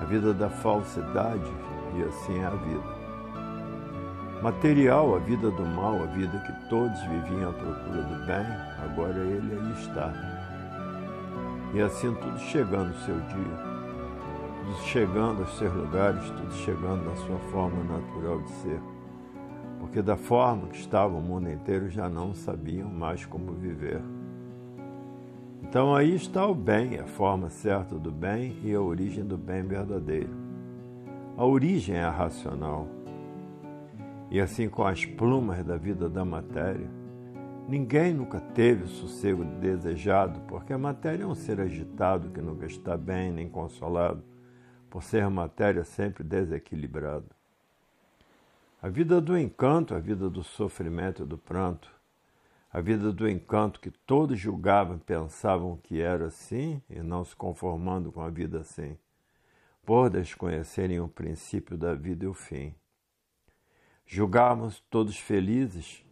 a 0.00 0.04
vida 0.04 0.32
da 0.32 0.48
falsidade 0.48 1.52
e 1.96 2.02
assim 2.02 2.38
é 2.38 2.46
a 2.46 2.50
vida. 2.50 2.98
Material, 4.42 5.16
a 5.16 5.18
vida 5.18 5.50
do 5.50 5.66
mal, 5.66 6.02
a 6.02 6.06
vida 6.06 6.38
que 6.38 6.68
todos 6.68 7.00
viviam 7.02 7.50
à 7.50 7.52
procura 7.52 8.02
do 8.02 8.26
bem, 8.26 8.46
agora 8.84 9.18
ele 9.18 9.54
aí 9.54 9.72
está. 9.72 10.12
E 11.74 11.80
assim 11.80 12.14
tudo 12.14 12.38
chegando 12.38 12.94
ao 12.94 13.00
seu 13.00 13.16
dia, 13.20 13.58
tudo 14.64 14.78
chegando 14.84 15.42
aos 15.42 15.58
seus 15.58 15.74
lugares, 15.74 16.30
tudo 16.30 16.52
chegando 16.52 17.04
na 17.04 17.16
sua 17.16 17.38
forma 17.50 17.82
natural 17.84 18.40
de 18.42 18.50
ser 18.52 18.80
porque 19.78 20.02
da 20.02 20.16
forma 20.16 20.68
que 20.68 20.78
estava 20.78 21.16
o 21.16 21.22
mundo 21.22 21.50
inteiro 21.50 21.88
já 21.88 22.08
não 22.08 22.34
sabiam 22.34 22.90
mais 22.90 23.24
como 23.24 23.52
viver. 23.52 24.02
Então 25.62 25.94
aí 25.94 26.14
está 26.14 26.46
o 26.46 26.54
bem, 26.54 26.98
a 26.98 27.06
forma 27.06 27.50
certa 27.50 27.96
do 27.96 28.10
bem 28.10 28.58
e 28.62 28.74
a 28.74 28.80
origem 28.80 29.24
do 29.24 29.36
bem 29.36 29.62
verdadeiro. 29.62 30.34
A 31.36 31.44
origem 31.44 31.96
é 31.96 32.08
racional. 32.08 32.88
E 34.30 34.40
assim 34.40 34.68
com 34.68 34.84
as 34.84 35.04
plumas 35.04 35.64
da 35.64 35.76
vida 35.76 36.08
da 36.08 36.24
matéria, 36.24 36.88
ninguém 37.68 38.14
nunca 38.14 38.40
teve 38.40 38.84
o 38.84 38.88
sossego 38.88 39.44
desejado, 39.44 40.40
porque 40.48 40.72
a 40.72 40.78
matéria 40.78 41.24
é 41.24 41.26
um 41.26 41.34
ser 41.34 41.60
agitado 41.60 42.30
que 42.30 42.40
nunca 42.40 42.66
está 42.66 42.96
bem 42.96 43.32
nem 43.32 43.48
consolado, 43.48 44.22
por 44.90 45.02
ser 45.02 45.28
matéria 45.28 45.84
sempre 45.84 46.24
desequilibrada. 46.24 47.26
A 48.80 48.88
vida 48.88 49.20
do 49.20 49.36
encanto, 49.36 49.94
a 49.94 49.98
vida 49.98 50.30
do 50.30 50.42
sofrimento 50.42 51.22
e 51.22 51.26
do 51.26 51.36
pranto, 51.36 51.97
a 52.70 52.80
vida 52.80 53.12
do 53.12 53.28
encanto 53.28 53.80
que 53.80 53.90
todos 53.90 54.38
julgavam 54.38 54.96
e 54.96 55.00
pensavam 55.00 55.78
que 55.82 56.00
era 56.00 56.26
assim 56.26 56.82
e 56.88 57.00
não 57.00 57.24
se 57.24 57.34
conformando 57.34 58.12
com 58.12 58.20
a 58.20 58.28
vida 58.28 58.60
assim, 58.60 58.96
por 59.84 60.10
desconhecerem 60.10 61.00
o 61.00 61.08
princípio 61.08 61.76
da 61.76 61.94
vida 61.94 62.24
e 62.24 62.28
o 62.28 62.34
fim. 62.34 62.74
Julgávamos 64.06 64.80
todos 64.90 65.18
felizes, 65.18 66.04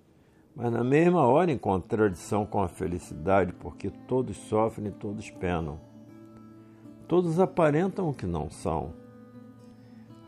mas 0.54 0.72
na 0.72 0.82
mesma 0.82 1.26
hora 1.26 1.52
em 1.52 1.58
contradição 1.58 2.46
com 2.46 2.62
a 2.62 2.68
felicidade, 2.68 3.52
porque 3.52 3.90
todos 3.90 4.36
sofrem 4.36 4.88
e 4.88 4.92
todos 4.92 5.30
penam. 5.30 5.80
Todos 7.06 7.38
aparentam 7.38 8.08
o 8.08 8.14
que 8.14 8.26
não 8.26 8.50
são 8.50 9.06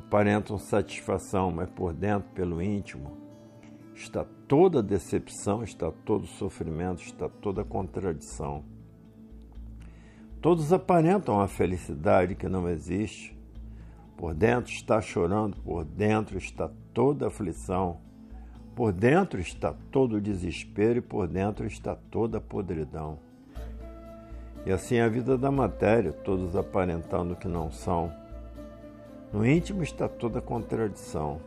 aparentam 0.08 0.56
satisfação, 0.56 1.50
mas 1.50 1.68
por 1.68 1.92
dentro, 1.92 2.30
pelo 2.30 2.62
íntimo, 2.62 3.18
está 3.94 4.25
toda 4.49 4.83
decepção, 4.83 5.62
está 5.62 5.93
todo 6.05 6.26
sofrimento, 6.26 7.02
está 7.02 7.28
toda 7.28 7.62
contradição. 7.62 8.64
Todos 10.40 10.73
aparentam 10.73 11.40
a 11.40 11.47
felicidade 11.47 12.35
que 12.35 12.49
não 12.49 12.69
existe. 12.69 13.37
Por 14.17 14.35
dentro 14.35 14.73
está 14.73 15.00
chorando, 15.00 15.57
por 15.59 15.85
dentro 15.85 16.38
está 16.38 16.71
toda 16.93 17.28
aflição, 17.28 17.99
por 18.75 18.90
dentro 18.93 19.38
está 19.38 19.75
todo 19.93 20.17
o 20.17 20.21
desespero 20.21 20.99
e 20.99 21.02
por 21.02 21.28
dentro 21.28 21.67
está 21.67 21.95
toda 21.95 22.38
a 22.38 22.40
podridão. 22.40 23.19
E 24.67 24.73
assim 24.73 24.99
a 24.99 25.09
vida 25.09 25.38
da 25.38 25.52
matéria, 25.52 26.12
todos 26.12 26.57
aparentando 26.57 27.37
que 27.37 27.47
não 27.47 27.71
são 27.71 28.12
no 29.33 29.47
íntimo 29.47 29.83
está 29.83 30.09
toda 30.09 30.40
contradição. 30.40 31.38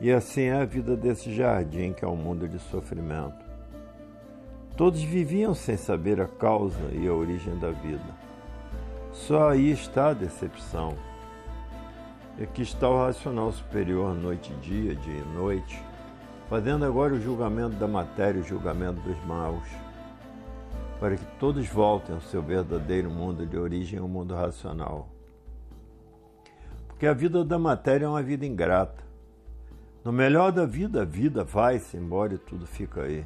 E 0.00 0.10
assim 0.12 0.42
é 0.42 0.54
a 0.54 0.64
vida 0.64 0.96
desse 0.96 1.32
jardim 1.32 1.92
que 1.92 2.04
é 2.04 2.08
um 2.08 2.16
mundo 2.16 2.48
de 2.48 2.58
sofrimento. 2.58 3.44
Todos 4.76 5.00
viviam 5.02 5.54
sem 5.54 5.76
saber 5.76 6.20
a 6.20 6.26
causa 6.26 6.88
e 6.92 7.06
a 7.06 7.12
origem 7.12 7.56
da 7.58 7.70
vida. 7.70 8.24
Só 9.12 9.50
aí 9.50 9.70
está 9.70 10.08
a 10.08 10.12
decepção. 10.12 10.96
E 12.36 12.42
aqui 12.42 12.62
está 12.62 12.88
o 12.88 12.98
racional 12.98 13.52
superior, 13.52 14.12
noite 14.12 14.52
e 14.52 14.56
dia, 14.56 14.96
dia 14.96 15.18
e 15.18 15.34
noite, 15.36 15.80
fazendo 16.50 16.84
agora 16.84 17.14
o 17.14 17.20
julgamento 17.20 17.76
da 17.76 17.86
matéria, 17.86 18.40
o 18.40 18.44
julgamento 18.44 19.00
dos 19.02 19.24
maus, 19.24 19.68
para 20.98 21.16
que 21.16 21.24
todos 21.38 21.64
voltem 21.68 22.16
ao 22.16 22.20
seu 22.20 22.42
verdadeiro 22.42 23.08
mundo 23.08 23.46
de 23.46 23.56
origem, 23.56 24.00
o 24.00 24.08
mundo 24.08 24.34
racional. 24.34 25.08
Porque 26.88 27.06
a 27.06 27.12
vida 27.12 27.44
da 27.44 27.58
matéria 27.58 28.06
é 28.06 28.08
uma 28.08 28.22
vida 28.22 28.44
ingrata. 28.44 29.03
No 30.04 30.12
melhor 30.12 30.52
da 30.52 30.66
vida, 30.66 31.00
a 31.00 31.04
vida 31.04 31.42
vai-se 31.42 31.96
embora 31.96 32.34
e 32.34 32.38
tudo 32.38 32.66
fica 32.66 33.04
aí. 33.04 33.24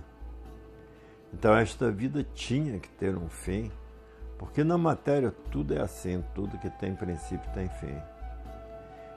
Então 1.34 1.56
esta 1.56 1.90
vida 1.90 2.24
tinha 2.34 2.78
que 2.78 2.88
ter 2.88 3.16
um 3.16 3.28
fim, 3.28 3.72
porque 4.38 4.62
na 4.62 4.78
matéria 4.78 5.34
tudo 5.50 5.74
é 5.74 5.80
assim, 5.80 6.22
tudo 6.36 6.56
que 6.58 6.70
tem 6.70 6.94
princípio 6.94 7.50
tem 7.52 7.68
fim. 7.68 7.96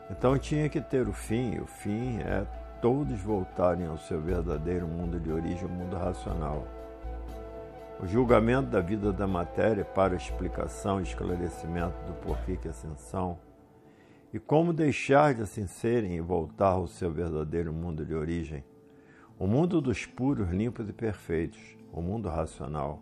Então 0.09 0.39
tinha 0.39 0.67
que 0.69 0.81
ter 0.81 1.07
o 1.07 1.13
fim, 1.13 1.53
e 1.53 1.59
o 1.59 1.67
fim 1.67 2.17
é 2.21 2.47
todos 2.81 3.21
voltarem 3.21 3.85
ao 3.85 3.97
seu 3.99 4.19
verdadeiro 4.19 4.87
mundo 4.87 5.19
de 5.19 5.31
origem, 5.31 5.65
o 5.65 5.69
mundo 5.69 5.95
racional. 5.95 6.67
O 7.99 8.07
julgamento 8.07 8.71
da 8.71 8.81
vida 8.81 9.13
da 9.13 9.27
matéria 9.27 9.85
para 9.85 10.15
explicação 10.15 10.99
e 10.99 11.03
esclarecimento 11.03 11.95
do 12.07 12.13
porquê 12.23 12.57
que 12.57 12.67
assim 12.67 12.91
e 14.33 14.39
como 14.39 14.71
deixar 14.71 15.33
de 15.33 15.41
assim 15.41 15.67
serem 15.67 16.15
e 16.15 16.21
voltar 16.21 16.69
ao 16.69 16.87
seu 16.87 17.11
verdadeiro 17.11 17.73
mundo 17.73 18.05
de 18.05 18.13
origem? 18.13 18.63
O 19.37 19.45
mundo 19.45 19.81
dos 19.81 20.05
puros, 20.05 20.49
limpos 20.49 20.87
e 20.87 20.93
perfeitos, 20.93 21.77
o 21.91 22.01
mundo 22.01 22.29
racional. 22.29 23.01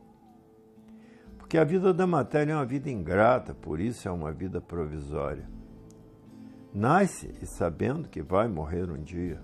Porque 1.37 1.57
a 1.57 1.63
vida 1.63 1.93
da 1.93 2.07
matéria 2.07 2.53
é 2.53 2.55
uma 2.55 2.65
vida 2.65 2.89
ingrata, 2.89 3.53
por 3.53 3.79
isso 3.79 4.07
é 4.07 4.11
uma 4.11 4.31
vida 4.31 4.59
provisória. 4.59 5.47
Nasce 6.73 7.33
e 7.41 7.45
sabendo 7.45 8.07
que 8.07 8.21
vai 8.21 8.47
morrer 8.47 8.89
um 8.89 9.01
dia. 9.01 9.41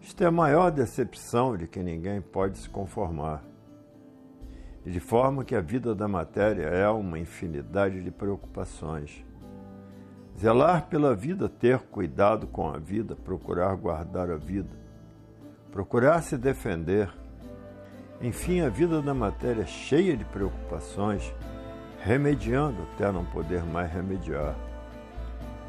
Isto 0.00 0.22
é 0.22 0.26
a 0.26 0.30
maior 0.30 0.70
decepção 0.70 1.56
de 1.56 1.66
que 1.66 1.82
ninguém 1.82 2.20
pode 2.20 2.58
se 2.58 2.68
conformar. 2.68 3.42
De 4.84 5.00
forma 5.00 5.44
que 5.44 5.54
a 5.54 5.62
vida 5.62 5.94
da 5.94 6.06
matéria 6.06 6.64
é 6.64 6.88
uma 6.88 7.18
infinidade 7.18 8.02
de 8.02 8.10
preocupações 8.10 9.24
Zelar 10.38 10.86
pela 10.86 11.14
vida, 11.14 11.48
ter 11.48 11.78
cuidado 11.78 12.46
com 12.48 12.68
a 12.68 12.76
vida, 12.76 13.14
procurar 13.14 13.74
guardar 13.76 14.30
a 14.30 14.36
vida, 14.36 14.76
procurar 15.70 16.22
se 16.22 16.36
defender. 16.36 17.08
Enfim, 18.20 18.60
a 18.60 18.68
vida 18.68 19.00
da 19.00 19.14
matéria 19.14 19.62
é 19.62 19.66
cheia 19.66 20.16
de 20.16 20.24
preocupações, 20.24 21.32
remediando 22.00 22.82
até 22.94 23.10
não 23.12 23.24
poder 23.24 23.62
mais 23.62 23.92
remediar. 23.92 24.56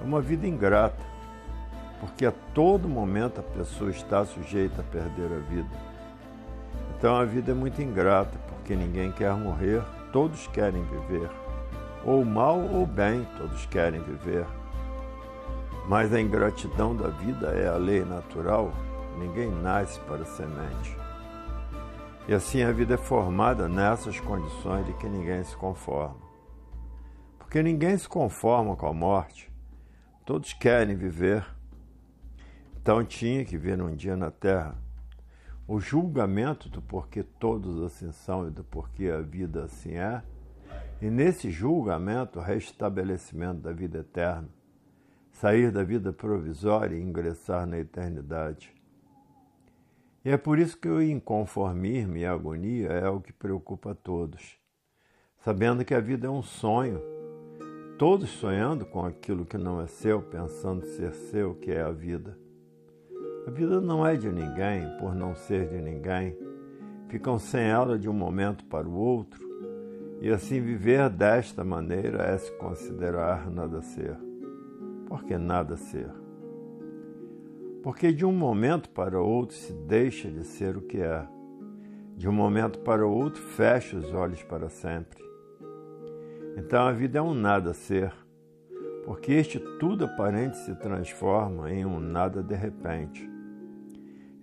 É 0.01 0.03
uma 0.03 0.19
vida 0.19 0.47
ingrata, 0.47 1.03
porque 1.99 2.25
a 2.25 2.33
todo 2.53 2.89
momento 2.89 3.39
a 3.39 3.43
pessoa 3.43 3.91
está 3.91 4.25
sujeita 4.25 4.81
a 4.81 4.83
perder 4.83 5.31
a 5.31 5.39
vida. 5.39 5.69
Então 6.97 7.15
a 7.15 7.23
vida 7.23 7.51
é 7.51 7.55
muito 7.55 7.81
ingrata, 7.81 8.37
porque 8.49 8.75
ninguém 8.75 9.11
quer 9.11 9.33
morrer, 9.35 9.83
todos 10.11 10.47
querem 10.47 10.83
viver. 10.83 11.44
Ou 12.05 12.23
mal 12.23 12.59
ou 12.59 12.85
bem, 12.85 13.27
todos 13.37 13.65
querem 13.65 14.01
viver. 14.01 14.45
Mas 15.87 16.13
a 16.13 16.21
ingratidão 16.21 16.95
da 16.95 17.07
vida 17.09 17.47
é 17.47 17.67
a 17.67 17.75
lei 17.77 18.05
natural, 18.05 18.71
ninguém 19.17 19.49
nasce 19.49 19.99
para 20.01 20.23
semente. 20.25 20.95
E 22.27 22.33
assim 22.33 22.63
a 22.63 22.71
vida 22.71 22.93
é 22.93 22.97
formada 22.97 23.67
nessas 23.67 24.19
condições 24.19 24.85
de 24.85 24.93
que 24.93 25.07
ninguém 25.07 25.43
se 25.43 25.55
conforma. 25.55 26.17
Porque 27.37 27.61
ninguém 27.61 27.97
se 27.97 28.07
conforma 28.07 28.75
com 28.75 28.87
a 28.87 28.93
morte, 28.93 29.51
todos 30.25 30.53
querem 30.53 30.95
viver. 30.95 31.45
Então 32.81 33.03
tinha 33.03 33.43
que 33.43 33.57
vir 33.57 33.81
um 33.81 33.95
dia 33.95 34.15
na 34.15 34.29
terra 34.29 34.75
o 35.67 35.79
julgamento 35.79 36.69
do 36.69 36.81
porquê 36.81 37.23
todos 37.23 37.81
assim 37.81 38.11
são 38.11 38.47
e 38.47 38.51
do 38.51 38.63
porquê 38.63 39.09
a 39.09 39.19
vida 39.21 39.63
assim 39.63 39.93
é 39.93 40.21
e 41.01 41.09
nesse 41.09 41.51
julgamento, 41.51 42.39
restabelecimento 42.39 43.59
da 43.59 43.71
vida 43.71 43.99
eterna, 43.99 44.47
sair 45.31 45.71
da 45.71 45.83
vida 45.83 46.13
provisória 46.13 46.95
e 46.95 47.01
ingressar 47.01 47.65
na 47.67 47.77
eternidade. 47.77 48.73
E 50.23 50.29
é 50.29 50.37
por 50.37 50.57
isso 50.57 50.77
que 50.77 50.87
o 50.87 51.01
inconformismo 51.01 52.17
e 52.17 52.25
a 52.25 52.31
agonia 52.31 52.87
é 52.87 53.07
o 53.09 53.19
que 53.19 53.33
preocupa 53.33 53.91
a 53.91 53.95
todos, 53.95 54.57
sabendo 55.37 55.83
que 55.83 55.93
a 55.93 55.99
vida 55.99 56.27
é 56.27 56.29
um 56.29 56.41
sonho, 56.41 57.01
todos 57.99 58.29
sonhando 58.29 58.85
com 58.85 59.05
aquilo 59.05 59.45
que 59.45 59.57
não 59.57 59.81
é 59.81 59.87
seu, 59.87 60.21
pensando 60.21 60.85
ser 60.85 61.13
seu, 61.13 61.53
que 61.55 61.71
é 61.71 61.81
a 61.81 61.91
vida. 61.91 62.37
A 63.45 63.51
vida 63.51 63.79
não 63.79 64.07
é 64.07 64.15
de 64.15 64.31
ninguém, 64.31 64.97
por 64.97 65.13
não 65.13 65.35
ser 65.35 65.67
de 65.67 65.79
ninguém, 65.79 66.35
ficam 67.09 67.37
sem 67.37 67.61
ela 67.61 67.99
de 67.99 68.09
um 68.09 68.13
momento 68.13 68.65
para 68.65 68.87
o 68.87 68.95
outro 68.95 69.44
e 70.21 70.29
assim 70.29 70.61
viver 70.61 71.09
desta 71.09 71.63
maneira 71.63 72.23
é 72.23 72.37
se 72.37 72.51
considerar 72.53 73.49
nada 73.51 73.81
ser. 73.81 74.17
Por 75.07 75.23
que 75.23 75.37
nada 75.37 75.75
ser? 75.75 76.09
Porque 77.83 78.11
de 78.11 78.25
um 78.25 78.31
momento 78.31 78.89
para 78.89 79.21
outro 79.21 79.55
se 79.55 79.73
deixa 79.73 80.29
de 80.31 80.43
ser 80.43 80.77
o 80.77 80.81
que 80.81 80.99
é. 80.99 81.27
De 82.15 82.27
um 82.27 82.31
momento 82.31 82.79
para 82.79 83.05
outro 83.05 83.41
fecha 83.41 83.97
os 83.97 84.11
olhos 84.13 84.41
para 84.43 84.69
sempre. 84.69 85.23
Então 86.57 86.87
a 86.87 86.91
vida 86.91 87.19
é 87.19 87.21
um 87.21 87.33
nada 87.33 87.73
ser, 87.73 88.13
porque 89.03 89.33
este 89.33 89.59
tudo 89.77 90.05
aparente 90.05 90.57
se 90.57 90.73
transforma 90.75 91.69
em 91.69 91.85
um 91.85 91.99
nada 91.99 92.41
de 92.41 92.55
repente. 92.55 93.29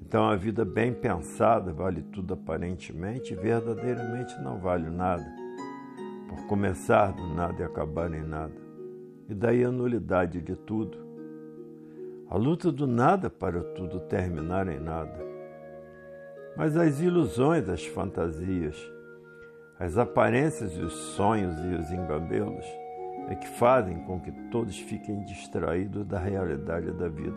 Então 0.01 0.29
a 0.29 0.37
vida 0.37 0.65
bem 0.65 0.93
pensada 0.93 1.73
vale 1.73 2.03
tudo 2.03 2.35
aparentemente 2.35 3.33
e 3.33 3.37
verdadeiramente 3.37 4.39
não 4.43 4.61
vale 4.61 4.91
nada 4.91 5.42
por 6.33 6.47
começar 6.47 7.13
do 7.13 7.27
nada 7.35 7.63
e 7.63 7.65
acabar 7.65 8.13
em 8.13 8.23
nada. 8.23 8.55
E 9.29 9.35
daí 9.35 9.63
a 9.65 9.71
nulidade 9.71 10.41
de 10.41 10.57
tudo. 10.57 10.99
A 12.29 12.37
luta 12.37 12.73
do 12.73 12.87
nada 12.87 13.29
para 13.29 13.63
tudo 13.63 14.01
terminar 14.01 14.67
em 14.69 14.81
nada. 14.81 15.21
Mas 16.57 16.77
as 16.77 17.01
ilusões, 17.01 17.69
as 17.69 17.85
fantasias, 17.85 18.77
as 19.79 19.99
aparências 19.99 20.77
e 20.77 20.81
os 20.81 20.93
sonhos 20.93 21.55
e 21.65 21.75
os 21.75 21.91
engabelos 21.91 22.65
é 23.29 23.35
que 23.35 23.49
fazem 23.49 23.99
com 24.05 24.19
que 24.21 24.33
todos 24.51 24.79
fiquem 24.79 25.25
distraídos 25.25 26.07
da 26.07 26.19
realidade 26.19 26.91
da 26.93 27.09
vida. 27.09 27.37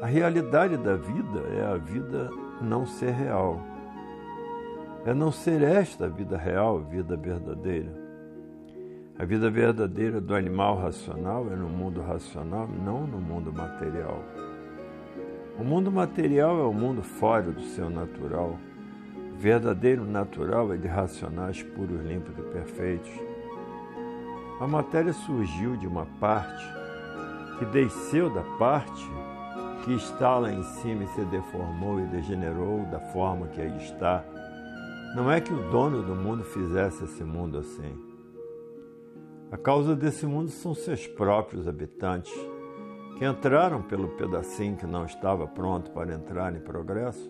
A 0.00 0.06
realidade 0.06 0.76
da 0.76 0.96
vida 0.96 1.40
é 1.56 1.64
a 1.64 1.76
vida 1.76 2.30
não 2.62 2.86
ser 2.86 3.10
real 3.10 3.60
é 5.04 5.14
não 5.14 5.32
ser 5.32 5.62
esta 5.62 6.06
a 6.06 6.08
vida 6.08 6.36
real, 6.36 6.78
a 6.78 6.82
vida 6.82 7.16
verdadeira. 7.16 7.90
A 9.18 9.24
vida 9.24 9.50
verdadeira 9.50 10.20
do 10.20 10.34
animal 10.34 10.78
racional 10.78 11.46
é 11.50 11.56
no 11.56 11.68
mundo 11.68 12.00
racional, 12.00 12.66
não 12.66 13.06
no 13.06 13.18
mundo 13.18 13.52
material. 13.52 14.22
O 15.58 15.64
mundo 15.64 15.90
material 15.92 16.58
é 16.58 16.64
o 16.64 16.72
mundo 16.72 17.02
fora 17.02 17.50
do 17.50 17.62
seu 17.62 17.90
natural. 17.90 18.58
O 19.34 19.38
verdadeiro 19.38 20.04
natural 20.04 20.72
é 20.72 20.76
de 20.76 20.88
racionais 20.88 21.62
puros, 21.62 22.02
limpos 22.02 22.34
e 22.38 22.42
perfeitos. 22.50 23.12
A 24.58 24.66
matéria 24.66 25.12
surgiu 25.12 25.76
de 25.76 25.86
uma 25.86 26.06
parte 26.18 26.64
que 27.58 27.66
desceu 27.66 28.32
da 28.32 28.42
parte 28.58 29.06
que 29.84 29.94
está 29.94 30.38
lá 30.38 30.50
em 30.50 30.62
cima 30.62 31.04
e 31.04 31.08
se 31.08 31.24
deformou 31.26 32.00
e 32.00 32.06
degenerou 32.06 32.84
da 32.86 33.00
forma 33.00 33.46
que 33.48 33.60
aí 33.60 33.76
está. 33.78 34.24
Não 35.14 35.30
é 35.30 35.40
que 35.40 35.52
o 35.52 35.70
dono 35.70 36.02
do 36.02 36.14
mundo 36.14 36.44
fizesse 36.44 37.02
esse 37.02 37.24
mundo 37.24 37.58
assim. 37.58 37.98
A 39.50 39.56
causa 39.56 39.96
desse 39.96 40.24
mundo 40.24 40.50
são 40.50 40.72
seus 40.72 41.04
próprios 41.08 41.66
habitantes 41.66 42.32
que 43.18 43.26
entraram 43.26 43.82
pelo 43.82 44.08
pedacinho 44.10 44.76
que 44.76 44.86
não 44.86 45.04
estava 45.04 45.48
pronto 45.48 45.90
para 45.90 46.14
entrar 46.14 46.54
em 46.54 46.60
progresso, 46.60 47.28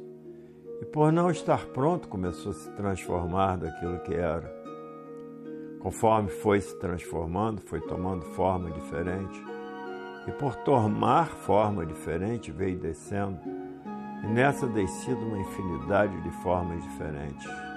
e 0.83 0.85
por 0.85 1.11
não 1.11 1.31
estar 1.31 1.67
pronto 1.69 2.07
começou 2.07 2.53
a 2.53 2.55
se 2.55 2.71
transformar 2.73 3.57
daquilo 3.57 3.99
que 4.01 4.15
era. 4.15 4.55
Conforme 5.81 6.29
foi 6.29 6.61
se 6.61 6.79
transformando, 6.79 7.63
foi 7.63 7.81
tomando 7.81 8.27
forma 8.27 8.71
diferente, 8.71 9.43
e 10.29 10.33
por 10.33 10.55
tomar 10.57 11.29
forma 11.29 11.87
diferente 11.87 12.53
veio 12.53 12.79
descendo, 12.79 13.41
e 14.23 14.27
nessa 14.27 14.67
descida 14.67 15.19
uma 15.19 15.39
infinidade 15.39 16.21
de 16.21 16.31
formas 16.43 16.83
diferentes. 16.83 17.70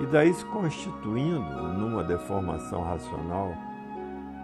E 0.00 0.06
daí 0.06 0.32
se 0.32 0.44
constituindo 0.46 1.62
numa 1.74 2.02
deformação 2.02 2.82
racional, 2.82 3.54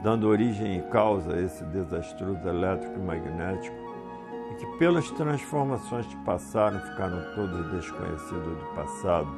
dando 0.03 0.29
origem 0.29 0.79
e 0.79 0.83
causa 0.83 1.33
a 1.33 1.41
esse 1.41 1.65
desastroso 1.65 2.47
elétrico 2.47 2.99
e 2.99 3.03
magnético, 3.03 3.77
e 4.51 4.55
que 4.57 4.67
pelas 4.79 5.11
transformações 5.13 6.07
que 6.07 6.17
passaram 6.25 6.79
ficaram 6.81 7.21
todos 7.35 7.73
desconhecidos 7.73 8.59
do 8.59 8.75
passado. 8.75 9.29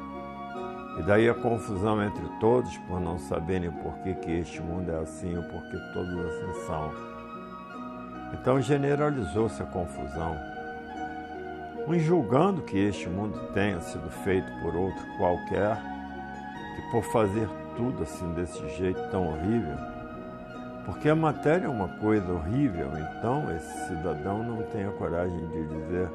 E 0.99 1.03
daí 1.03 1.29
a 1.29 1.33
confusão 1.33 2.03
entre 2.03 2.27
todos 2.41 2.77
por 2.79 2.99
não 2.99 3.17
saberem 3.17 3.71
por 3.71 3.93
que, 3.99 4.13
que 4.15 4.31
este 4.31 4.61
mundo 4.61 4.91
é 4.91 4.99
assim 4.99 5.37
ou 5.37 5.43
por 5.43 5.61
que 5.69 5.93
todos 5.93 6.25
assim 6.25 6.65
são. 6.67 6.91
Então 8.33 8.61
generalizou-se 8.61 9.61
a 9.63 9.65
confusão. 9.65 10.35
Uns 11.87 12.01
julgando 12.01 12.61
que 12.61 12.77
este 12.77 13.07
mundo 13.07 13.39
tenha 13.53 13.79
sido 13.79 14.09
feito 14.09 14.51
por 14.61 14.75
outro 14.75 15.03
qualquer, 15.17 15.77
que 16.79 16.91
por 16.91 17.03
fazer 17.03 17.47
tudo 17.75 18.03
assim 18.03 18.31
desse 18.33 18.67
jeito 18.77 18.99
tão 19.11 19.27
horrível, 19.27 19.77
porque 20.85 21.09
a 21.09 21.15
matéria 21.15 21.65
é 21.65 21.69
uma 21.69 21.87
coisa 21.99 22.31
horrível, 22.31 22.89
então 22.97 23.53
esse 23.55 23.87
cidadão 23.87 24.43
não 24.43 24.63
tem 24.63 24.85
a 24.85 24.91
coragem 24.91 25.47
de 25.47 25.67
dizer: 25.67 26.09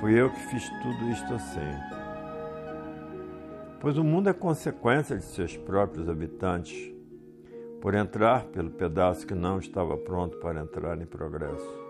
fui 0.00 0.18
eu 0.18 0.30
que 0.30 0.40
fiz 0.40 0.68
tudo 0.82 1.10
isto 1.10 1.34
assim. 1.34 1.96
Pois 3.78 3.98
o 3.98 4.04
mundo 4.04 4.28
é 4.28 4.32
consequência 4.32 5.16
de 5.16 5.22
seus 5.22 5.56
próprios 5.56 6.08
habitantes, 6.08 6.92
por 7.80 7.94
entrar 7.94 8.46
pelo 8.46 8.70
pedaço 8.70 9.26
que 9.26 9.34
não 9.34 9.58
estava 9.58 9.96
pronto 9.96 10.38
para 10.38 10.60
entrar 10.60 11.00
em 11.00 11.06
progresso. 11.06 11.86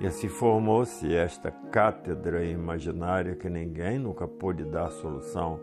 E 0.00 0.06
assim 0.06 0.28
formou-se 0.28 1.12
esta 1.12 1.50
cátedra 1.50 2.44
imaginária 2.44 3.34
que 3.34 3.48
ninguém 3.48 3.98
nunca 3.98 4.28
pôde 4.28 4.64
dar 4.64 4.90
solução 4.90 5.58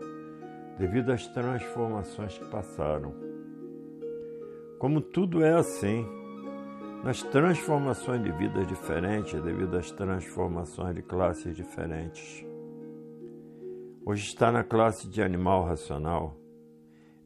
devido 0.78 1.10
às 1.10 1.26
transformações 1.26 2.36
que 2.38 2.44
passaram. 2.46 3.14
Como 4.78 5.00
tudo 5.00 5.42
é 5.42 5.54
assim, 5.54 6.06
nas 7.02 7.22
transformações 7.22 8.22
de 8.22 8.32
vidas 8.32 8.66
diferentes 8.66 9.40
devido 9.42 9.76
às 9.76 9.90
transformações 9.90 10.94
de 10.94 11.02
classes 11.02 11.56
diferentes. 11.56 12.44
Hoje 14.04 14.24
está 14.26 14.52
na 14.52 14.62
classe 14.62 15.08
de 15.08 15.22
animal 15.22 15.64
racional. 15.64 16.36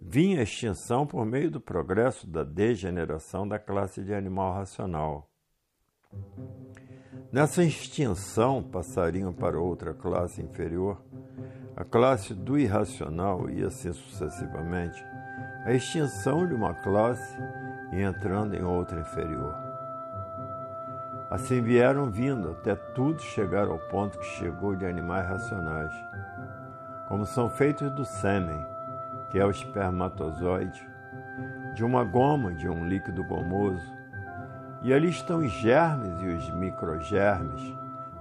Vinha 0.00 0.40
a 0.40 0.42
extinção 0.44 1.06
por 1.06 1.26
meio 1.26 1.50
do 1.50 1.60
progresso 1.60 2.26
da 2.26 2.42
degeneração 2.42 3.46
da 3.46 3.58
classe 3.58 4.02
de 4.02 4.14
animal 4.14 4.54
racional. 4.54 5.30
Nessa 7.30 7.62
extinção 7.62 8.62
passariam 8.62 9.32
para 9.32 9.60
outra 9.60 9.92
classe 9.92 10.42
inferior, 10.42 11.00
a 11.80 11.84
classe 11.84 12.34
do 12.34 12.58
irracional 12.58 13.48
e 13.48 13.64
assim 13.64 13.90
sucessivamente 13.90 15.02
a 15.64 15.72
extinção 15.72 16.46
de 16.46 16.52
uma 16.52 16.74
classe 16.74 17.38
e 17.90 18.02
entrando 18.02 18.54
em 18.54 18.62
outra 18.62 19.00
inferior. 19.00 19.56
Assim 21.30 21.62
vieram 21.62 22.10
vindo 22.10 22.50
até 22.50 22.74
tudo 22.74 23.22
chegar 23.22 23.66
ao 23.66 23.78
ponto 23.78 24.18
que 24.18 24.26
chegou 24.26 24.76
de 24.76 24.84
animais 24.84 25.26
racionais, 25.26 25.94
como 27.08 27.24
são 27.24 27.48
feitos 27.48 27.90
do 27.92 28.04
sêmen, 28.04 28.62
que 29.30 29.38
é 29.38 29.46
o 29.46 29.50
espermatozoide, 29.50 30.86
de 31.74 31.82
uma 31.82 32.04
goma, 32.04 32.52
de 32.52 32.68
um 32.68 32.86
líquido 32.86 33.24
gomoso, 33.24 33.90
e 34.82 34.92
ali 34.92 35.08
estão 35.08 35.38
os 35.38 35.50
germes 35.50 36.20
e 36.20 36.26
os 36.26 36.50
microgermes 36.50 37.74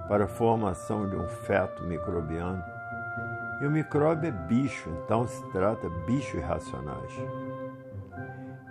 para 0.08 0.24
a 0.24 0.30
formação 0.30 1.10
de 1.10 1.18
um 1.18 1.28
feto 1.28 1.84
microbiano 1.84 2.79
e 3.62 3.66
o 3.66 3.72
micróbio 3.72 4.30
é 4.30 4.32
bicho, 4.32 4.90
então 5.04 5.28
se 5.28 5.44
trata 5.52 5.90
bichos 6.06 6.36
irracionais. 6.36 7.14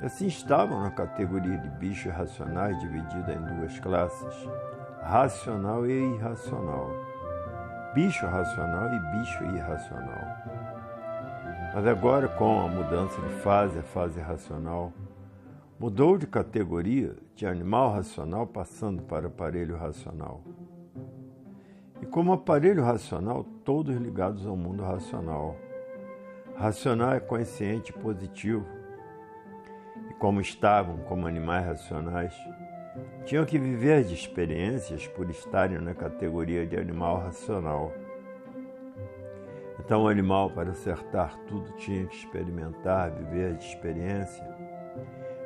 E 0.01 0.07
assim 0.07 0.27
estavam 0.27 0.81
na 0.81 0.91
categoria 0.91 1.59
de 1.59 1.69
bichos 1.71 2.07
irracionais, 2.07 2.79
dividida 2.81 3.33
em 3.33 3.57
duas 3.57 3.79
classes, 3.81 4.49
racional 5.03 5.87
e 5.87 6.15
irracional. 6.15 6.91
Bicho 7.95 8.27
racional 8.27 8.89
e 8.95 9.19
bicho 9.19 9.45
irracional. 9.45 10.37
Mas 11.75 11.87
agora, 11.87 12.29
com 12.29 12.61
a 12.61 12.69
mudança 12.69 13.21
de 13.21 13.35
fase, 13.41 13.79
a 13.79 13.83
fase 13.83 14.21
racional, 14.21 14.93
mudou 15.79 16.17
de 16.17 16.27
categoria 16.27 17.15
de 17.35 17.47
animal 17.47 17.93
racional 17.93 18.47
passando 18.47 19.03
para 19.03 19.27
aparelho 19.27 19.77
racional. 19.77 20.43
E 22.01 22.07
como 22.07 22.33
aparelho 22.33 22.83
racional, 22.83 23.45
todos 23.65 23.97
ligados 23.97 24.47
ao 24.47 24.57
mundo 24.57 24.83
racional. 24.85 25.57
Racional 26.57 27.13
é 27.13 27.21
consciente 27.21 27.93
positivo. 27.93 28.65
E 30.11 30.15
como 30.15 30.41
estavam 30.41 30.99
como 31.09 31.27
animais 31.27 31.67
racionais, 31.67 32.35
tinham 33.25 33.45
que 33.45 33.59
viver 33.59 34.05
de 34.05 34.15
experiências 34.15 35.07
por 35.09 35.29
estarem 35.29 35.79
na 35.79 35.95
categoria 35.95 36.67
de 36.67 36.77
animal 36.77 37.19
racional. 37.19 37.93
Então, 39.81 40.03
o 40.03 40.09
animal, 40.09 40.51
para 40.51 40.71
acertar 40.71 41.37
tudo, 41.49 41.73
tinha 41.73 42.07
que 42.07 42.15
experimentar, 42.15 43.11
viver 43.11 43.55
de 43.55 43.65
experiência, 43.65 44.45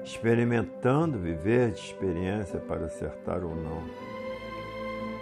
experimentando 0.03 1.19
viver 1.19 1.71
de 1.71 1.81
experiência 1.81 2.59
para 2.61 2.87
acertar 2.87 3.43
ou 3.43 3.55
não 3.55 4.12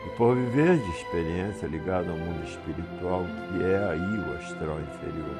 e 0.06 0.10
por 0.10 0.34
viver 0.34 0.78
de 0.78 0.90
experiência 0.90 1.66
ligada 1.66 2.10
ao 2.10 2.16
mundo 2.16 2.44
espiritual, 2.44 3.24
que 3.48 3.62
é 3.62 3.90
aí 3.90 4.18
o 4.18 4.36
astral 4.36 4.80
inferior. 4.80 5.36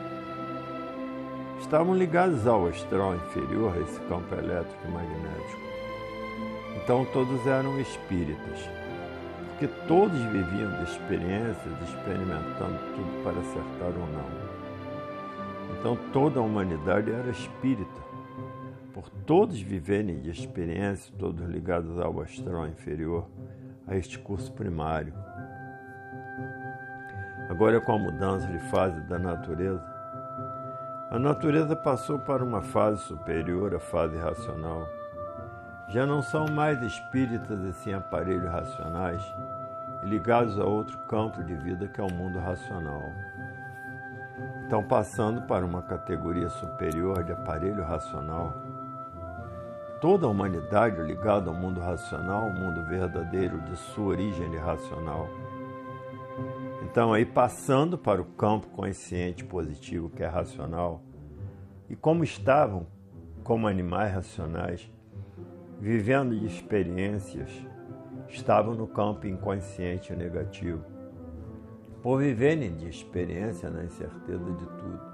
Estavam 1.60 1.94
ligados 1.94 2.46
ao 2.46 2.66
astral 2.66 3.14
inferior, 3.14 3.74
a 3.76 3.80
esse 3.80 4.00
campo 4.00 4.34
elétrico 4.34 4.86
e 4.86 4.90
magnético. 4.90 5.60
Então 6.76 7.04
todos 7.06 7.46
eram 7.46 7.78
espíritas, 7.80 8.68
porque 9.50 9.68
todos 9.86 10.18
viviam 10.18 10.70
de 10.76 10.90
experiências, 10.90 11.82
experimentando 11.82 12.78
tudo 12.94 13.22
para 13.22 13.38
acertar 13.40 13.88
ou 13.88 14.06
não. 14.12 14.50
Então 15.78 15.98
toda 16.12 16.40
a 16.40 16.42
humanidade 16.42 17.10
era 17.10 17.30
espírita. 17.30 18.00
Por 18.92 19.08
todos 19.24 19.60
viverem 19.60 20.20
de 20.20 20.30
experiência, 20.30 21.12
todos 21.18 21.48
ligados 21.48 21.98
ao 21.98 22.20
astral 22.20 22.66
inferior, 22.68 23.26
a 23.90 23.96
este 23.96 24.18
curso 24.18 24.52
primário. 24.52 25.12
Agora, 27.48 27.80
com 27.80 27.92
a 27.92 27.98
mudança 27.98 28.46
de 28.46 28.60
fase 28.70 29.00
da 29.02 29.18
natureza, 29.18 29.84
a 31.10 31.18
natureza 31.18 31.74
passou 31.74 32.20
para 32.20 32.44
uma 32.44 32.62
fase 32.62 33.02
superior 33.02 33.74
à 33.74 33.80
fase 33.80 34.16
racional. 34.16 34.88
Já 35.88 36.06
não 36.06 36.22
são 36.22 36.46
mais 36.46 36.80
espíritas 36.80 37.60
e 37.62 37.72
sim 37.72 37.92
aparelhos 37.92 38.48
racionais 38.48 39.20
ligados 40.04 40.58
a 40.58 40.64
outro 40.64 40.96
campo 41.00 41.42
de 41.42 41.54
vida 41.56 41.88
que 41.88 42.00
é 42.00 42.04
o 42.04 42.12
mundo 42.12 42.38
racional. 42.38 43.12
Estão 44.62 44.84
passando 44.84 45.42
para 45.42 45.66
uma 45.66 45.82
categoria 45.82 46.48
superior 46.48 47.24
de 47.24 47.32
aparelho 47.32 47.82
racional 47.82 48.69
toda 50.00 50.26
a 50.26 50.30
humanidade 50.30 51.02
ligada 51.02 51.50
ao 51.50 51.56
mundo 51.56 51.80
racional, 51.80 52.48
o 52.48 52.54
mundo 52.54 52.84
verdadeiro 52.86 53.60
de 53.60 53.76
sua 53.76 54.06
origem 54.06 54.56
racional. 54.56 55.28
Então, 56.82 57.12
aí 57.12 57.24
passando 57.24 57.98
para 57.98 58.20
o 58.20 58.24
campo 58.24 58.68
consciente 58.68 59.44
positivo, 59.44 60.10
que 60.10 60.22
é 60.22 60.26
racional, 60.26 61.02
E 61.90 61.96
como 61.96 62.22
estavam, 62.22 62.86
como 63.42 63.66
animais 63.66 64.14
racionais, 64.14 64.88
vivendo 65.80 66.38
de 66.38 66.46
experiências, 66.46 67.50
estavam 68.28 68.76
no 68.76 68.86
campo 68.86 69.26
inconsciente 69.26 70.14
negativo, 70.14 70.84
por 72.00 72.20
viverem 72.20 72.76
de 72.76 72.88
experiência 72.88 73.68
na 73.68 73.82
incerteza 73.82 74.52
de 74.52 74.66
tudo. 74.66 75.09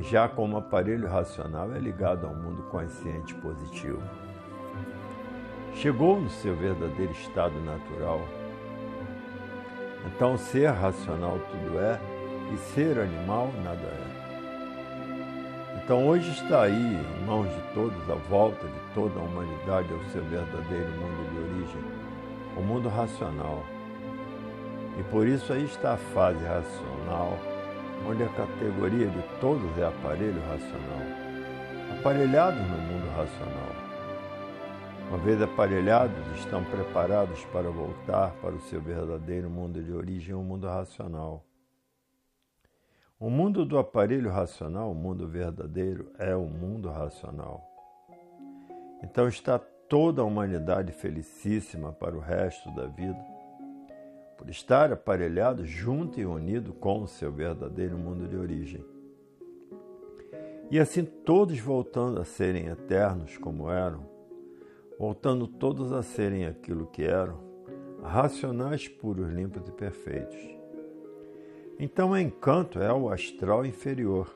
Já 0.00 0.28
como 0.28 0.56
aparelho 0.56 1.08
racional 1.08 1.72
é 1.72 1.78
ligado 1.78 2.26
ao 2.26 2.34
mundo 2.34 2.62
consciente 2.70 3.34
positivo. 3.34 4.02
Chegou 5.74 6.20
no 6.20 6.30
seu 6.30 6.56
verdadeiro 6.56 7.12
estado 7.12 7.58
natural. 7.60 8.20
Então, 10.06 10.36
ser 10.36 10.70
racional 10.70 11.38
tudo 11.50 11.78
é 11.78 12.00
e 12.52 12.56
ser 12.74 12.98
animal 12.98 13.50
nada 13.62 13.86
é. 13.86 14.20
Então 15.90 16.06
hoje 16.06 16.30
está 16.30 16.62
aí, 16.62 16.72
em 16.72 17.24
mãos 17.24 17.48
de 17.48 17.74
todos, 17.74 18.10
à 18.10 18.14
volta 18.14 18.64
de 18.64 18.80
toda 18.94 19.18
a 19.18 19.22
humanidade, 19.24 19.92
ao 19.92 20.00
seu 20.12 20.22
verdadeiro 20.22 20.88
mundo 20.92 21.32
de 21.32 21.38
origem, 21.38 21.82
o 22.56 22.60
mundo 22.60 22.88
racional. 22.88 23.64
E 24.96 25.02
por 25.04 25.26
isso 25.26 25.52
aí 25.52 25.64
está 25.64 25.94
a 25.94 25.96
fase 25.96 26.38
racional, 26.44 27.36
onde 28.06 28.22
a 28.22 28.28
categoria 28.28 29.06
de 29.08 29.22
todos 29.40 29.78
é 29.78 29.86
aparelho 29.86 30.40
racional. 30.42 31.98
Aparelhados 31.98 32.60
no 32.60 32.78
mundo 32.78 33.08
racional. 33.16 33.90
Uma 35.08 35.18
vez 35.18 35.42
aparelhados, 35.42 36.16
estão 36.38 36.64
preparados 36.64 37.44
para 37.46 37.68
voltar 37.68 38.30
para 38.40 38.54
o 38.54 38.60
seu 38.60 38.80
verdadeiro 38.80 39.50
mundo 39.50 39.82
de 39.82 39.92
origem, 39.92 40.34
o 40.34 40.42
mundo 40.42 40.68
racional. 40.68 41.44
O 43.18 43.28
mundo 43.28 43.66
do 43.66 43.76
aparelho 43.76 44.30
racional, 44.30 44.92
o 44.92 44.94
mundo 44.94 45.26
verdadeiro, 45.26 46.12
é 46.18 46.34
o 46.34 46.46
mundo 46.46 46.88
racional. 46.88 47.68
Então 49.02 49.26
está 49.26 49.58
toda 49.58 50.22
a 50.22 50.24
humanidade 50.24 50.92
felicíssima 50.92 51.92
para 51.92 52.16
o 52.16 52.20
resto 52.20 52.70
da 52.74 52.86
vida, 52.86 53.18
por 54.40 54.48
estar 54.48 54.90
aparelhado 54.90 55.66
junto 55.66 56.18
e 56.18 56.24
unido 56.24 56.72
com 56.72 57.02
o 57.02 57.06
seu 57.06 57.30
verdadeiro 57.30 57.98
mundo 57.98 58.26
de 58.26 58.34
origem. 58.38 58.82
E 60.70 60.78
assim 60.78 61.04
todos 61.04 61.58
voltando 61.58 62.18
a 62.18 62.24
serem 62.24 62.68
eternos 62.68 63.36
como 63.36 63.70
eram, 63.70 64.08
voltando 64.98 65.46
todos 65.46 65.92
a 65.92 66.02
serem 66.02 66.46
aquilo 66.46 66.86
que 66.86 67.04
eram, 67.04 67.38
racionais, 68.02 68.88
puros, 68.88 69.30
limpos 69.30 69.68
e 69.68 69.72
perfeitos. 69.72 70.40
Então, 71.78 72.12
o 72.12 72.18
encanto 72.18 72.78
é 72.80 72.90
o 72.90 73.10
astral 73.10 73.66
inferior, 73.66 74.34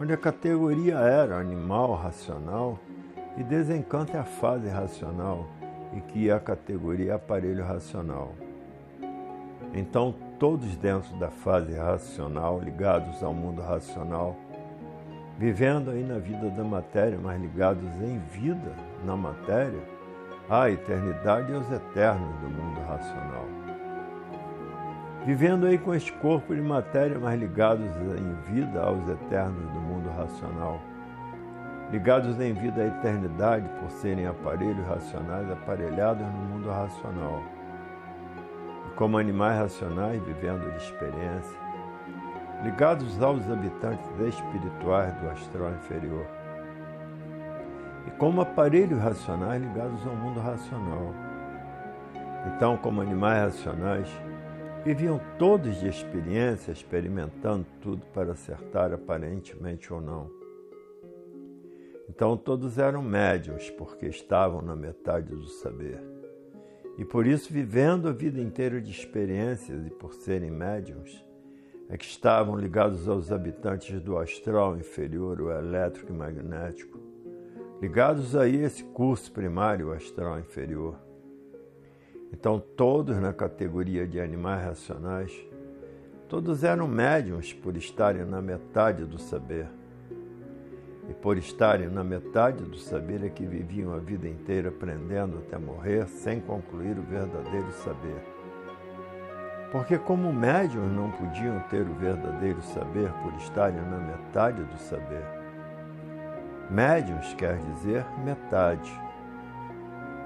onde 0.00 0.12
a 0.12 0.16
categoria 0.16 0.94
era 0.98 1.40
animal 1.40 1.92
racional 1.94 2.78
e 3.36 3.42
desencanto 3.42 4.16
é 4.16 4.20
a 4.20 4.24
fase 4.24 4.68
racional, 4.68 5.48
e 5.92 6.00
que 6.02 6.30
é 6.30 6.32
a 6.32 6.38
categoria 6.38 7.16
aparelho 7.16 7.64
racional. 7.64 8.32
Então, 9.74 10.14
todos 10.38 10.76
dentro 10.76 11.16
da 11.18 11.28
fase 11.28 11.74
racional, 11.74 12.60
ligados 12.60 13.22
ao 13.22 13.34
mundo 13.34 13.60
racional, 13.60 14.36
vivendo 15.38 15.90
aí 15.90 16.02
na 16.02 16.18
vida 16.18 16.48
da 16.50 16.64
matéria, 16.64 17.18
mas 17.22 17.40
ligados 17.40 17.88
em 18.02 18.18
vida 18.18 18.72
na 19.04 19.16
matéria, 19.16 19.80
à 20.48 20.70
eternidade 20.70 21.52
e 21.52 21.54
aos 21.54 21.70
eternos 21.70 22.34
do 22.40 22.48
mundo 22.48 22.80
racional. 22.86 23.44
Vivendo 25.26 25.66
aí 25.66 25.76
com 25.76 25.94
este 25.94 26.12
corpo 26.14 26.54
de 26.54 26.60
matéria, 26.62 27.18
mas 27.18 27.38
ligados 27.38 27.84
em 27.86 28.52
vida 28.52 28.80
aos 28.80 29.06
eternos 29.08 29.70
do 29.72 29.80
mundo 29.80 30.08
racional, 30.16 30.80
ligados 31.92 32.40
em 32.40 32.52
vida 32.54 32.82
à 32.82 32.86
eternidade 32.86 33.68
por 33.80 33.90
serem 33.90 34.26
aparelhos 34.26 34.86
racionais 34.86 35.50
aparelhados 35.50 36.26
no 36.26 36.56
mundo 36.56 36.68
racional, 36.70 37.42
como 38.98 39.16
animais 39.16 39.56
racionais 39.56 40.20
vivendo 40.24 40.68
de 40.70 40.76
experiência, 40.76 41.58
ligados 42.64 43.22
aos 43.22 43.48
habitantes 43.48 44.04
espirituais 44.20 45.14
do 45.20 45.30
astral 45.30 45.72
inferior, 45.72 46.26
e 48.06 48.10
como 48.18 48.40
aparelhos 48.40 48.98
racionais 48.98 49.62
ligados 49.62 50.06
ao 50.06 50.16
mundo 50.16 50.40
racional. 50.40 51.14
Então, 52.54 52.76
como 52.76 53.00
animais 53.00 53.54
racionais, 53.54 54.08
Viviam 54.84 55.20
todos 55.38 55.80
de 55.80 55.88
experiência, 55.88 56.72
experimentando 56.72 57.66
tudo 57.80 58.06
para 58.14 58.32
acertar 58.32 58.92
aparentemente 58.92 59.92
ou 59.92 60.00
não. 60.00 60.30
Então 62.08 62.36
todos 62.36 62.78
eram 62.78 63.02
médiums, 63.02 63.68
porque 63.70 64.06
estavam 64.06 64.62
na 64.62 64.74
metade 64.74 65.34
do 65.34 65.46
saber. 65.46 66.17
E 66.98 67.04
por 67.04 67.26
isso, 67.26 67.52
vivendo 67.52 68.08
a 68.08 68.12
vida 68.12 68.40
inteira 68.40 68.80
de 68.80 68.90
experiências 68.90 69.86
e 69.86 69.90
por 69.90 70.12
serem 70.12 70.50
médiums, 70.50 71.24
é 71.88 71.96
que 71.96 72.04
estavam 72.04 72.56
ligados 72.56 73.08
aos 73.08 73.32
habitantes 73.32 74.00
do 74.02 74.18
astral 74.18 74.76
inferior, 74.76 75.40
o 75.40 75.50
elétrico 75.50 76.12
e 76.12 76.16
magnético, 76.16 76.98
ligados 77.80 78.36
a 78.36 78.46
esse 78.46 78.82
curso 78.82 79.32
primário 79.32 79.92
astral 79.92 80.38
inferior 80.38 81.08
então, 82.32 82.60
todos 82.60 83.16
na 83.16 83.32
categoria 83.32 84.06
de 84.06 84.20
animais 84.20 84.64
racionais, 84.64 85.32
todos 86.28 86.62
eram 86.62 86.86
médiums 86.86 87.52
por 87.52 87.76
estarem 87.76 88.24
na 88.24 88.42
metade 88.42 89.04
do 89.04 89.18
saber. 89.18 89.66
E 91.08 91.14
por 91.14 91.38
estarem 91.38 91.88
na 91.88 92.04
metade 92.04 92.62
do 92.64 92.76
saber 92.76 93.24
é 93.24 93.28
que 93.28 93.46
viviam 93.46 93.94
a 93.94 93.98
vida 93.98 94.28
inteira 94.28 94.68
aprendendo 94.68 95.38
até 95.38 95.56
morrer 95.56 96.06
sem 96.06 96.40
concluir 96.40 96.98
o 96.98 97.02
verdadeiro 97.02 97.72
saber. 97.72 98.22
Porque, 99.72 99.98
como 99.98 100.32
médiums 100.32 100.92
não 100.92 101.10
podiam 101.10 101.60
ter 101.70 101.82
o 101.82 101.94
verdadeiro 101.94 102.60
saber 102.62 103.10
por 103.22 103.32
estarem 103.34 103.80
na 103.80 103.98
metade 103.98 104.62
do 104.62 104.78
saber, 104.78 105.24
médiums 106.70 107.34
quer 107.34 107.56
dizer 107.56 108.04
metade 108.24 109.08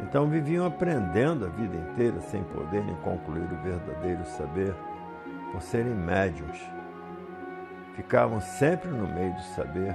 então 0.02 0.28
viviam 0.28 0.66
aprendendo 0.66 1.46
a 1.46 1.48
vida 1.48 1.76
inteira 1.76 2.20
sem 2.20 2.42
poderem 2.44 2.94
concluir 2.96 3.44
o 3.44 3.62
verdadeiro 3.62 4.24
saber, 4.26 4.74
por 5.52 5.62
serem 5.62 5.94
médiums. 5.94 6.58
Ficavam 7.94 8.40
sempre 8.40 8.90
no 8.90 9.06
meio 9.06 9.32
do 9.34 9.42
saber, 9.54 9.94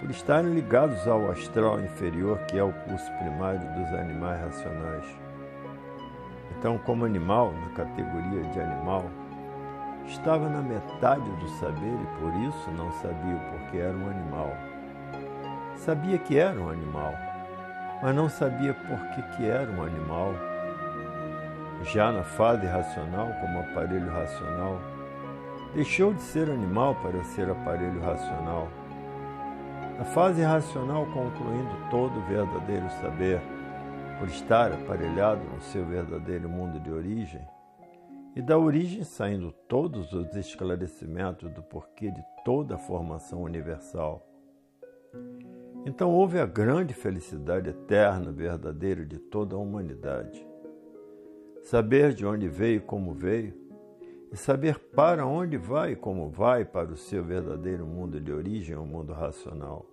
por 0.00 0.10
estarem 0.10 0.54
ligados 0.54 1.06
ao 1.06 1.30
astral 1.30 1.80
inferior, 1.80 2.38
que 2.46 2.58
é 2.58 2.62
o 2.62 2.72
curso 2.72 3.10
primário 3.18 3.60
dos 3.60 3.92
animais 3.94 4.40
racionais. 4.40 5.04
Então, 6.58 6.78
como 6.78 7.04
animal, 7.04 7.52
na 7.52 7.74
categoria 7.74 8.42
de 8.52 8.60
animal, 8.60 9.04
estava 10.06 10.48
na 10.48 10.62
metade 10.62 11.30
do 11.30 11.48
saber 11.58 11.94
e 11.94 12.20
por 12.20 12.34
isso 12.48 12.70
não 12.76 12.90
sabia 13.00 13.36
o 13.36 13.50
porquê 13.50 13.78
era 13.78 13.96
um 13.96 14.10
animal. 14.10 14.56
Sabia 15.76 16.18
que 16.18 16.38
era 16.38 16.58
um 16.58 16.70
animal 16.70 17.14
mas 18.02 18.14
não 18.14 18.28
sabia 18.28 18.74
por 18.74 18.98
que, 19.08 19.22
que 19.36 19.46
era 19.46 19.70
um 19.70 19.82
animal. 19.82 20.34
Já 21.82 22.12
na 22.12 22.22
fase 22.22 22.66
racional, 22.66 23.28
como 23.40 23.60
aparelho 23.60 24.10
racional, 24.10 24.80
deixou 25.74 26.12
de 26.12 26.22
ser 26.22 26.50
animal 26.50 26.94
para 26.96 27.22
ser 27.24 27.50
aparelho 27.50 28.00
racional. 28.00 28.68
Na 29.98 30.04
fase 30.04 30.40
racional, 30.42 31.06
concluindo 31.06 31.90
todo 31.90 32.20
o 32.20 32.22
verdadeiro 32.28 32.88
saber, 33.00 33.40
por 34.16 34.28
estar 34.28 34.70
aparelhado 34.70 35.42
no 35.42 35.60
seu 35.60 35.84
verdadeiro 35.84 36.48
mundo 36.48 36.78
de 36.78 36.88
origem, 36.88 37.44
e 38.36 38.40
da 38.40 38.56
origem 38.56 39.02
saindo 39.02 39.50
todos 39.66 40.12
os 40.12 40.36
esclarecimentos 40.36 41.50
do 41.50 41.64
porquê 41.64 42.12
de 42.12 42.22
toda 42.44 42.76
a 42.76 42.78
formação 42.78 43.42
universal. 43.42 44.24
Então 45.84 46.12
houve 46.12 46.38
a 46.38 46.46
grande 46.46 46.94
felicidade 46.94 47.70
eterna, 47.70 48.30
verdadeira 48.30 49.04
de 49.04 49.18
toda 49.18 49.56
a 49.56 49.58
humanidade. 49.58 50.46
Saber 51.64 52.14
de 52.14 52.24
onde 52.24 52.48
veio 52.48 52.76
e 52.76 52.80
como 52.80 53.14
veio, 53.14 53.52
e 54.30 54.36
saber 54.36 54.78
para 54.78 55.26
onde 55.26 55.56
vai 55.56 55.92
e 55.92 55.96
como 55.96 56.28
vai 56.28 56.64
para 56.64 56.92
o 56.92 56.96
seu 56.96 57.24
verdadeiro 57.24 57.86
mundo 57.86 58.20
de 58.20 58.32
origem, 58.32 58.76
o 58.76 58.84
mundo 58.84 59.12
racional. 59.12 59.86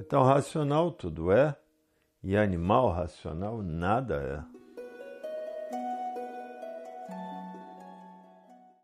Então, 0.00 0.22
racional 0.22 0.90
tudo 0.90 1.30
é, 1.30 1.56
e 2.22 2.36
animal 2.36 2.90
racional 2.90 3.62
nada 3.62 4.16
é. 4.16 4.53